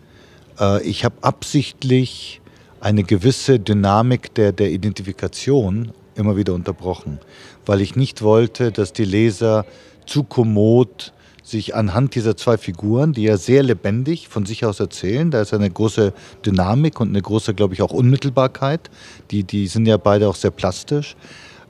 [0.59, 2.41] äh, ich habe absichtlich
[2.79, 7.19] eine gewisse Dynamik der, der Identifikation immer wieder unterbrochen,
[7.65, 9.65] weil ich nicht wollte, dass die Leser
[10.05, 11.13] zu kommod
[11.51, 15.53] sich anhand dieser zwei Figuren, die ja sehr lebendig von sich aus erzählen, da ist
[15.53, 16.13] eine große
[16.45, 18.89] Dynamik und eine große, glaube ich, auch Unmittelbarkeit.
[19.29, 21.15] Die, die sind ja beide auch sehr plastisch.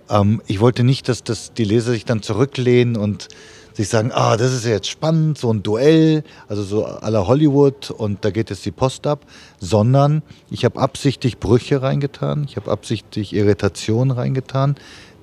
[0.09, 3.27] Ähm, ich wollte nicht, dass das die Leser sich dann zurücklehnen und
[3.73, 7.89] sich sagen, ah, das ist ja jetzt spannend, so ein Duell, also so la Hollywood
[7.91, 9.25] und da geht jetzt die Post ab,
[9.59, 14.75] sondern ich habe absichtlich Brüche reingetan, ich habe absichtlich Irritation reingetan,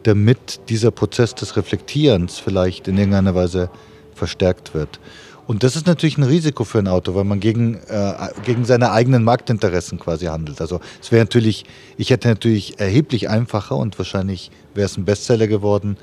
[0.05, 3.71] damit dieser Prozess des Reflektierens vielleicht in irgendeiner Weise
[4.19, 5.01] verstärkt wird.
[5.47, 8.12] Und das ist natürlich ein Risiko für ein Auto, weil man gegen, äh,
[8.45, 10.61] gegen seine eigenen Marktinteressen quasi handelt.
[10.61, 11.64] Also es wäre natürlich,
[11.97, 15.97] ich hätte natürlich erheblich einfacher und wahrscheinlich wäre es ein Bestseller geworden,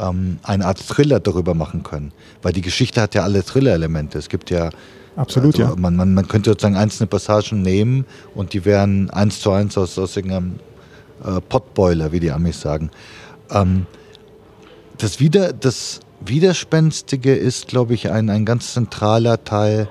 [0.00, 2.12] ähm, eine Art Thriller darüber machen können.
[2.40, 4.18] Weil die Geschichte hat ja alle Thriller-Elemente.
[4.18, 4.70] Es gibt ja
[5.16, 5.80] Absolut, also ja.
[5.80, 9.98] Man, man, man könnte sozusagen einzelne Passagen nehmen und die wären eins zu eins aus,
[9.98, 10.58] aus irgendeinem
[11.24, 12.90] äh, Potboiler, wie die Amis sagen.
[13.50, 13.86] Ähm,
[14.98, 19.88] das, Wider, das Widerspenstige ist, glaube ich, ein, ein ganz zentraler Teil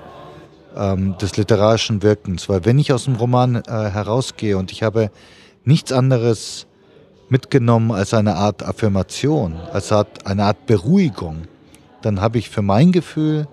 [0.76, 2.48] ähm, des literarischen Wirkens.
[2.48, 5.10] Weil wenn ich aus dem Roman äh, herausgehe und ich habe
[5.64, 6.66] nichts anderes
[7.28, 11.42] mitgenommen als eine Art Affirmation, als eine Art Beruhigung,
[12.02, 13.48] dann habe ich für mein Gefühl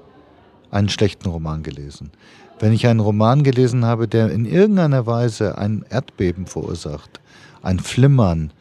[0.69, 2.11] einen schlechten Roman gelesen.
[2.59, 7.19] Wenn ich einen Roman gelesen habe, der in irgendeiner Weise ein Erdbeben verursacht,
[7.61, 8.51] ein Flimmern,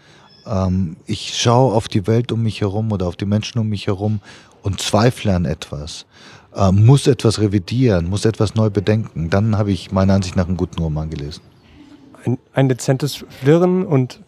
[0.47, 3.87] ähm, ich schaue auf die Welt um mich herum oder auf die Menschen um mich
[3.87, 4.21] herum
[4.63, 6.07] und zweifle an etwas,
[6.55, 10.57] äh, muss etwas revidieren, muss etwas neu bedenken, dann habe ich meiner Ansicht nach einen
[10.57, 11.43] guten Roman gelesen.
[12.25, 14.21] Ein, ein dezentes Flirren und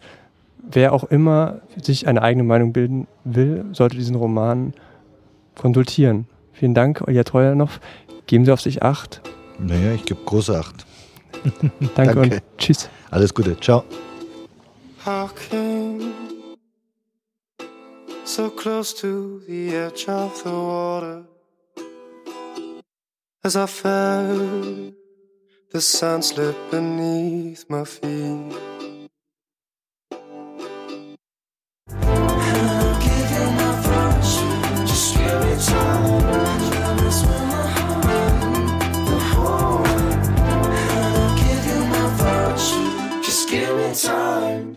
[0.69, 4.73] wer auch immer sich eine eigene Meinung bilden will, sollte diesen Roman
[5.55, 6.27] konsultieren.
[6.53, 7.55] Vielen Dank, Olja Treuer
[8.27, 9.21] Geben Sie auf sich Acht.
[9.59, 10.85] Naja, ich gebe große Acht.
[11.95, 12.89] Danke, und tschüss.
[13.11, 13.59] Alles Gute.
[13.59, 13.83] Ciao.
[15.05, 15.84] Came
[18.35, 21.23] so close to the edge of the water
[23.45, 24.93] as I felt
[25.71, 28.51] the sand slip beneath my feet.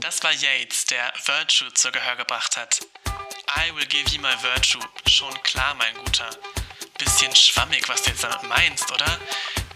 [0.00, 2.80] Das war Yates, der Virtue zu Gehör gebracht hat.
[3.48, 4.80] I will give you my virtue.
[5.06, 6.28] Schon klar, mein Guter.
[6.98, 9.06] Bisschen schwammig, was du jetzt damit meinst, oder?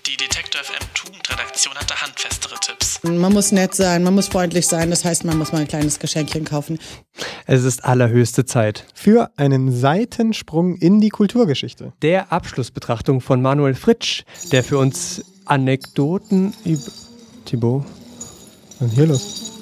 [0.07, 3.03] Die Detektor FM Tugendredaktion hatte handfestere Tipps.
[3.03, 5.99] Man muss nett sein, man muss freundlich sein, das heißt, man muss mal ein kleines
[5.99, 6.79] Geschenkchen kaufen.
[7.47, 8.85] Es ist allerhöchste Zeit.
[8.95, 11.95] Für einen Seitensprung in die Kulturgeschichte.
[12.03, 16.91] Der Abschlussbetrachtung von Manuel Fritsch, der für uns Anekdoten über.
[17.47, 17.87] Thibaut?
[18.81, 19.53] Was ist hier los?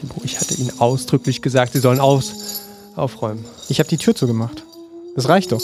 [0.00, 2.63] Thibaut, ich hatte Ihnen ausdrücklich gesagt, Sie sollen aus
[2.96, 3.44] aufräumen.
[3.68, 4.64] Ich habe die Tür zugemacht.
[5.16, 5.62] Das reicht doch.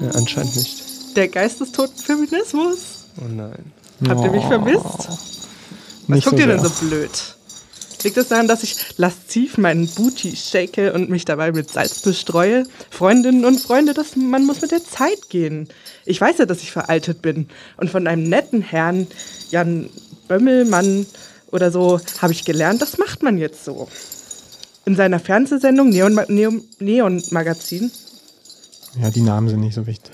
[0.00, 0.82] Ja, anscheinend nicht.
[1.16, 2.78] Der geistestoten Feminismus.
[3.20, 3.72] Oh nein.
[4.08, 4.48] Habt ihr mich Oh.
[4.48, 4.84] vermisst?
[4.84, 5.18] Was
[6.08, 7.10] Nicht guckt so ihr denn so blöd?
[8.02, 12.64] Liegt es daran, dass ich lasziv meinen Booty shake und mich dabei mit Salz bestreue?
[12.88, 15.68] Freundinnen und Freunde, das, man muss mit der Zeit gehen.
[16.06, 17.48] Ich weiß ja, dass ich veraltet bin.
[17.76, 19.06] Und von einem netten Herrn,
[19.50, 19.90] Jan
[20.28, 21.04] Bömmelmann
[21.50, 23.88] oder so, habe ich gelernt, das macht man jetzt so.
[24.84, 27.90] In seiner Fernsehsendung Neon, Ma- Neon, Neon Magazin
[29.00, 30.12] Ja, die Namen sind nicht so wichtig.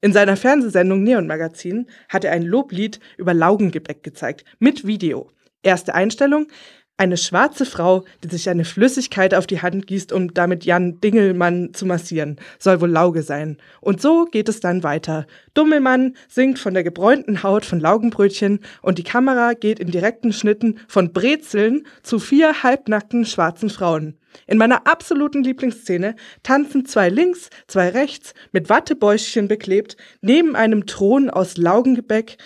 [0.00, 5.30] In seiner Fernsehsendung Neon Magazin hat er ein Loblied über Laugengebäck gezeigt, mit Video.
[5.62, 6.48] Erste Einstellung,
[6.96, 11.74] eine schwarze Frau, die sich eine Flüssigkeit auf die Hand gießt, um damit Jan Dingelmann
[11.74, 12.36] zu massieren.
[12.60, 13.56] Soll wohl Lauge sein.
[13.80, 15.26] Und so geht es dann weiter.
[15.54, 20.78] Dummelmann singt von der gebräunten Haut von Laugenbrötchen und die Kamera geht in direkten Schnitten
[20.86, 24.16] von Brezeln zu vier halbnackten schwarzen Frauen.
[24.46, 26.14] In meiner absoluten Lieblingsszene
[26.44, 32.36] tanzen zwei links, zwei rechts, mit Wattebäuschen beklebt, neben einem Thron aus Laugengebäck.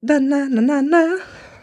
[0.00, 1.04] Na, na, na, na, na.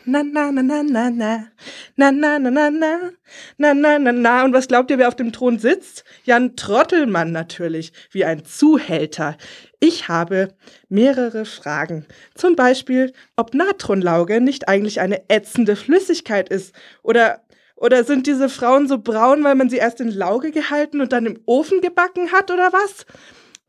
[0.10, 1.48] Na, na, na, na, na, na.
[1.96, 3.12] Na, na, na, na, na.
[3.60, 4.44] Na, na, na, na.
[4.44, 6.04] Und was glaubt ihr, wer auf dem Thron sitzt?
[6.24, 9.38] Jan Trottelmann natürlich, wie ein Zuhälter.
[9.80, 10.50] Ich habe
[10.90, 12.08] mehrere Fragen.
[12.34, 16.74] Zum Beispiel, ob Natronlauge nicht eigentlich eine ätzende Flüssigkeit ist.
[17.04, 17.44] Oder,
[17.76, 21.28] oder sind diese Frauen so braun, weil man sie erst in Lauge gehalten und dann
[21.28, 23.06] im Ofen gebacken hat, oder was?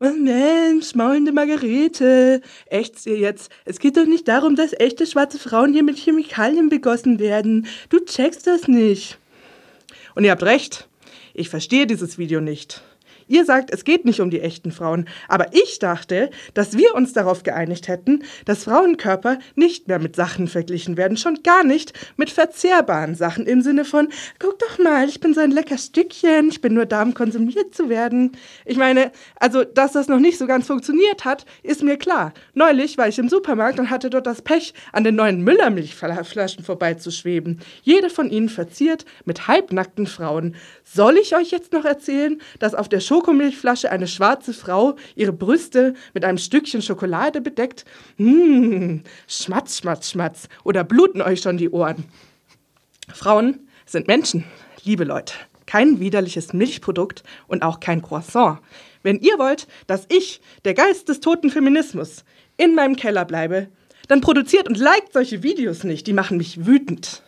[0.03, 2.41] Oh Mensch, maulende Margarete.
[2.65, 3.51] Echt ihr jetzt?
[3.65, 7.67] Es geht doch nicht darum, dass echte schwarze Frauen hier mit Chemikalien begossen werden.
[7.89, 9.19] Du checkst das nicht.
[10.15, 10.87] Und ihr habt recht.
[11.35, 12.81] Ich verstehe dieses Video nicht.
[13.31, 17.13] Ihr sagt, es geht nicht um die echten Frauen, aber ich dachte, dass wir uns
[17.13, 22.29] darauf geeinigt hätten, dass Frauenkörper nicht mehr mit Sachen verglichen werden, schon gar nicht mit
[22.29, 26.59] verzehrbaren Sachen im Sinne von, guck doch mal, ich bin so ein lecker Stückchen, ich
[26.59, 28.33] bin nur da, um konsumiert zu werden.
[28.65, 32.33] Ich meine, also, dass das noch nicht so ganz funktioniert hat, ist mir klar.
[32.53, 37.61] Neulich war ich im Supermarkt und hatte dort das Pech, an den neuen Müllermilchflaschen vorbeizuschweben.
[37.81, 40.55] Jede von ihnen verziert mit halbnackten Frauen.
[40.83, 45.93] Soll ich euch jetzt noch erzählen, dass auf der Schokomilchflasche eine schwarze Frau ihre Brüste
[46.15, 47.85] mit einem Stückchen Schokolade bedeckt?
[48.17, 50.49] Mmh, schmatz, schmatz, schmatz.
[50.63, 52.05] Oder bluten euch schon die Ohren?
[53.13, 54.45] Frauen sind Menschen,
[54.85, 55.35] liebe Leute.
[55.67, 58.57] Kein widerliches Milchprodukt und auch kein Croissant.
[59.03, 62.25] Wenn ihr wollt, dass ich, der Geist des toten Feminismus,
[62.57, 63.67] in meinem Keller bleibe,
[64.07, 66.07] dann produziert und liked solche Videos nicht.
[66.07, 67.21] Die machen mich wütend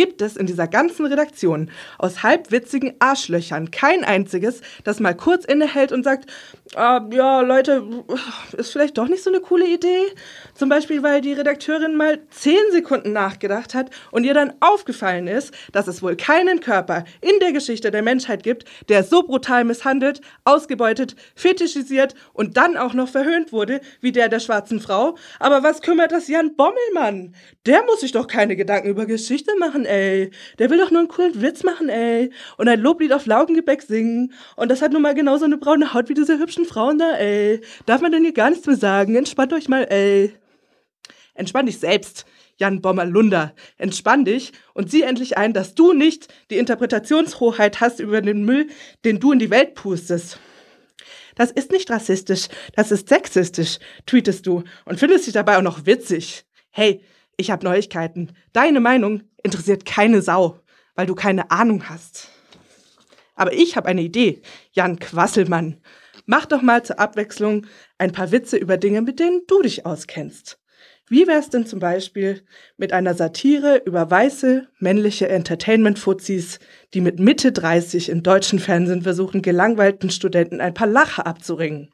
[0.00, 5.92] gibt es in dieser ganzen Redaktion aus halbwitzigen Arschlöchern kein einziges, das mal kurz innehält
[5.92, 6.30] und sagt,
[6.74, 7.86] ah, ja, Leute,
[8.56, 10.06] ist vielleicht doch nicht so eine coole Idee.
[10.54, 15.52] Zum Beispiel, weil die Redakteurin mal zehn Sekunden nachgedacht hat und ihr dann aufgefallen ist,
[15.72, 20.22] dass es wohl keinen Körper in der Geschichte der Menschheit gibt, der so brutal misshandelt,
[20.44, 25.18] ausgebeutet, fetischisiert und dann auch noch verhöhnt wurde, wie der der schwarzen Frau.
[25.40, 27.34] Aber was kümmert das Jan Bommelmann?
[27.66, 30.30] Der muss sich doch keine Gedanken über Geschichte machen, ey.
[30.58, 32.30] Der will doch nur einen coolen Witz machen, ey.
[32.56, 34.32] Und ein Loblied auf Laugengebäck singen.
[34.56, 37.60] Und das hat nun mal genauso eine braune Haut wie diese hübschen Frauen da, ey.
[37.86, 39.16] Darf man denn hier gar nichts mehr sagen?
[39.16, 40.32] Entspannt euch mal, ey.
[41.34, 42.26] Entspann dich selbst,
[42.56, 43.54] Jan Bommerlunder.
[43.78, 48.68] Entspann dich und sieh endlich ein, dass du nicht die Interpretationshoheit hast über den Müll,
[49.04, 50.38] den du in die Welt pustest.
[51.36, 55.86] Das ist nicht rassistisch, das ist sexistisch, tweetest du und findest dich dabei auch noch
[55.86, 56.44] witzig.
[56.70, 57.02] Hey,
[57.38, 58.32] ich habe Neuigkeiten.
[58.52, 60.60] Deine Meinung interessiert keine Sau,
[60.94, 62.28] weil du keine Ahnung hast.
[63.34, 65.78] Aber ich habe eine Idee, Jan Quasselmann.
[66.26, 67.66] Mach doch mal zur Abwechslung
[67.98, 70.60] ein paar Witze über Dinge, mit denen du dich auskennst.
[71.08, 72.44] Wie wär's denn zum Beispiel
[72.76, 76.60] mit einer Satire über weiße, männliche Entertainment-Fuzis,
[76.94, 81.90] die mit Mitte 30 im deutschen Fernsehen versuchen, gelangweilten Studenten ein paar Lacher abzuringen?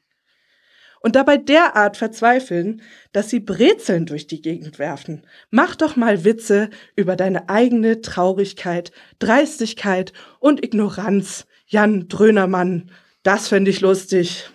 [1.07, 2.83] Und dabei derart verzweifeln,
[3.13, 5.25] dass sie Brezeln durch die Gegend werfen.
[5.51, 8.91] Mach doch mal Witze über deine eigene Traurigkeit,
[9.21, 12.91] Dreistigkeit und Ignoranz, Jan Drönermann.
[13.23, 14.51] Das fände ich lustig.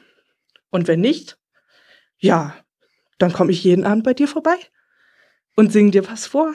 [0.72, 1.38] Und wenn nicht,
[2.18, 2.54] ja,
[3.18, 4.58] dann komme ich jeden Abend bei dir vorbei
[5.56, 6.54] und sing dir was vor.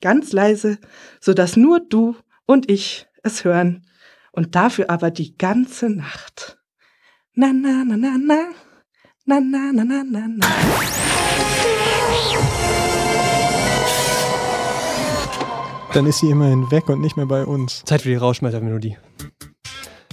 [0.00, 0.78] Ganz leise,
[1.20, 3.86] sodass nur du und ich es hören.
[4.32, 6.58] Und dafür aber die ganze Nacht.
[7.34, 8.63] Na, na, na, na, na.
[9.26, 10.46] Na, na, na, na, na, na.
[15.94, 17.82] Dann ist sie immerhin weg und nicht mehr bei uns.
[17.86, 18.98] Zeit für die Rauschmeister-Melodie.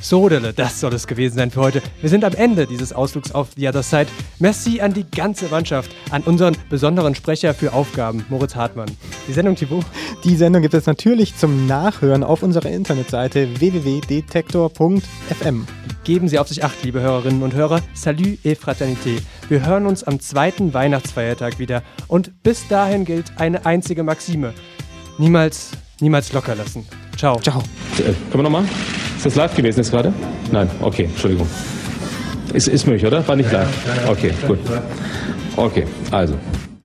[0.04, 1.80] So, Delle, das soll es gewesen sein für heute.
[2.02, 4.08] Wir sind am Ende dieses Ausflugs auf The Other Side.
[4.40, 8.90] Merci an die ganze Mannschaft, an unseren besonderen Sprecher für Aufgaben, Moritz Hartmann.
[9.28, 9.86] Die Sendung, Thibaut?
[10.24, 15.68] Die Sendung gibt es natürlich zum Nachhören auf unserer Internetseite www.detektor.fm.
[16.04, 17.82] Geben Sie auf sich acht, liebe Hörerinnen und Hörer.
[17.94, 19.22] Salut et Fraternité.
[19.50, 21.84] Wir hören uns am zweiten Weihnachtsfeiertag wieder.
[22.08, 24.56] Und bis dahin gilt eine einzige Maxime.
[25.20, 26.88] Niemals, niemals locker lassen.
[27.22, 27.40] Ciao.
[27.40, 27.60] Ciao.
[28.00, 28.64] Äh, können wir nochmal?
[29.16, 30.12] Ist das live gewesen jetzt gerade?
[30.52, 31.48] Nein, okay, Entschuldigung.
[32.52, 33.28] Ist, ist möglich, oder?
[33.28, 33.70] War nicht live?
[34.10, 34.58] Okay, gut.
[35.56, 36.34] Okay, also.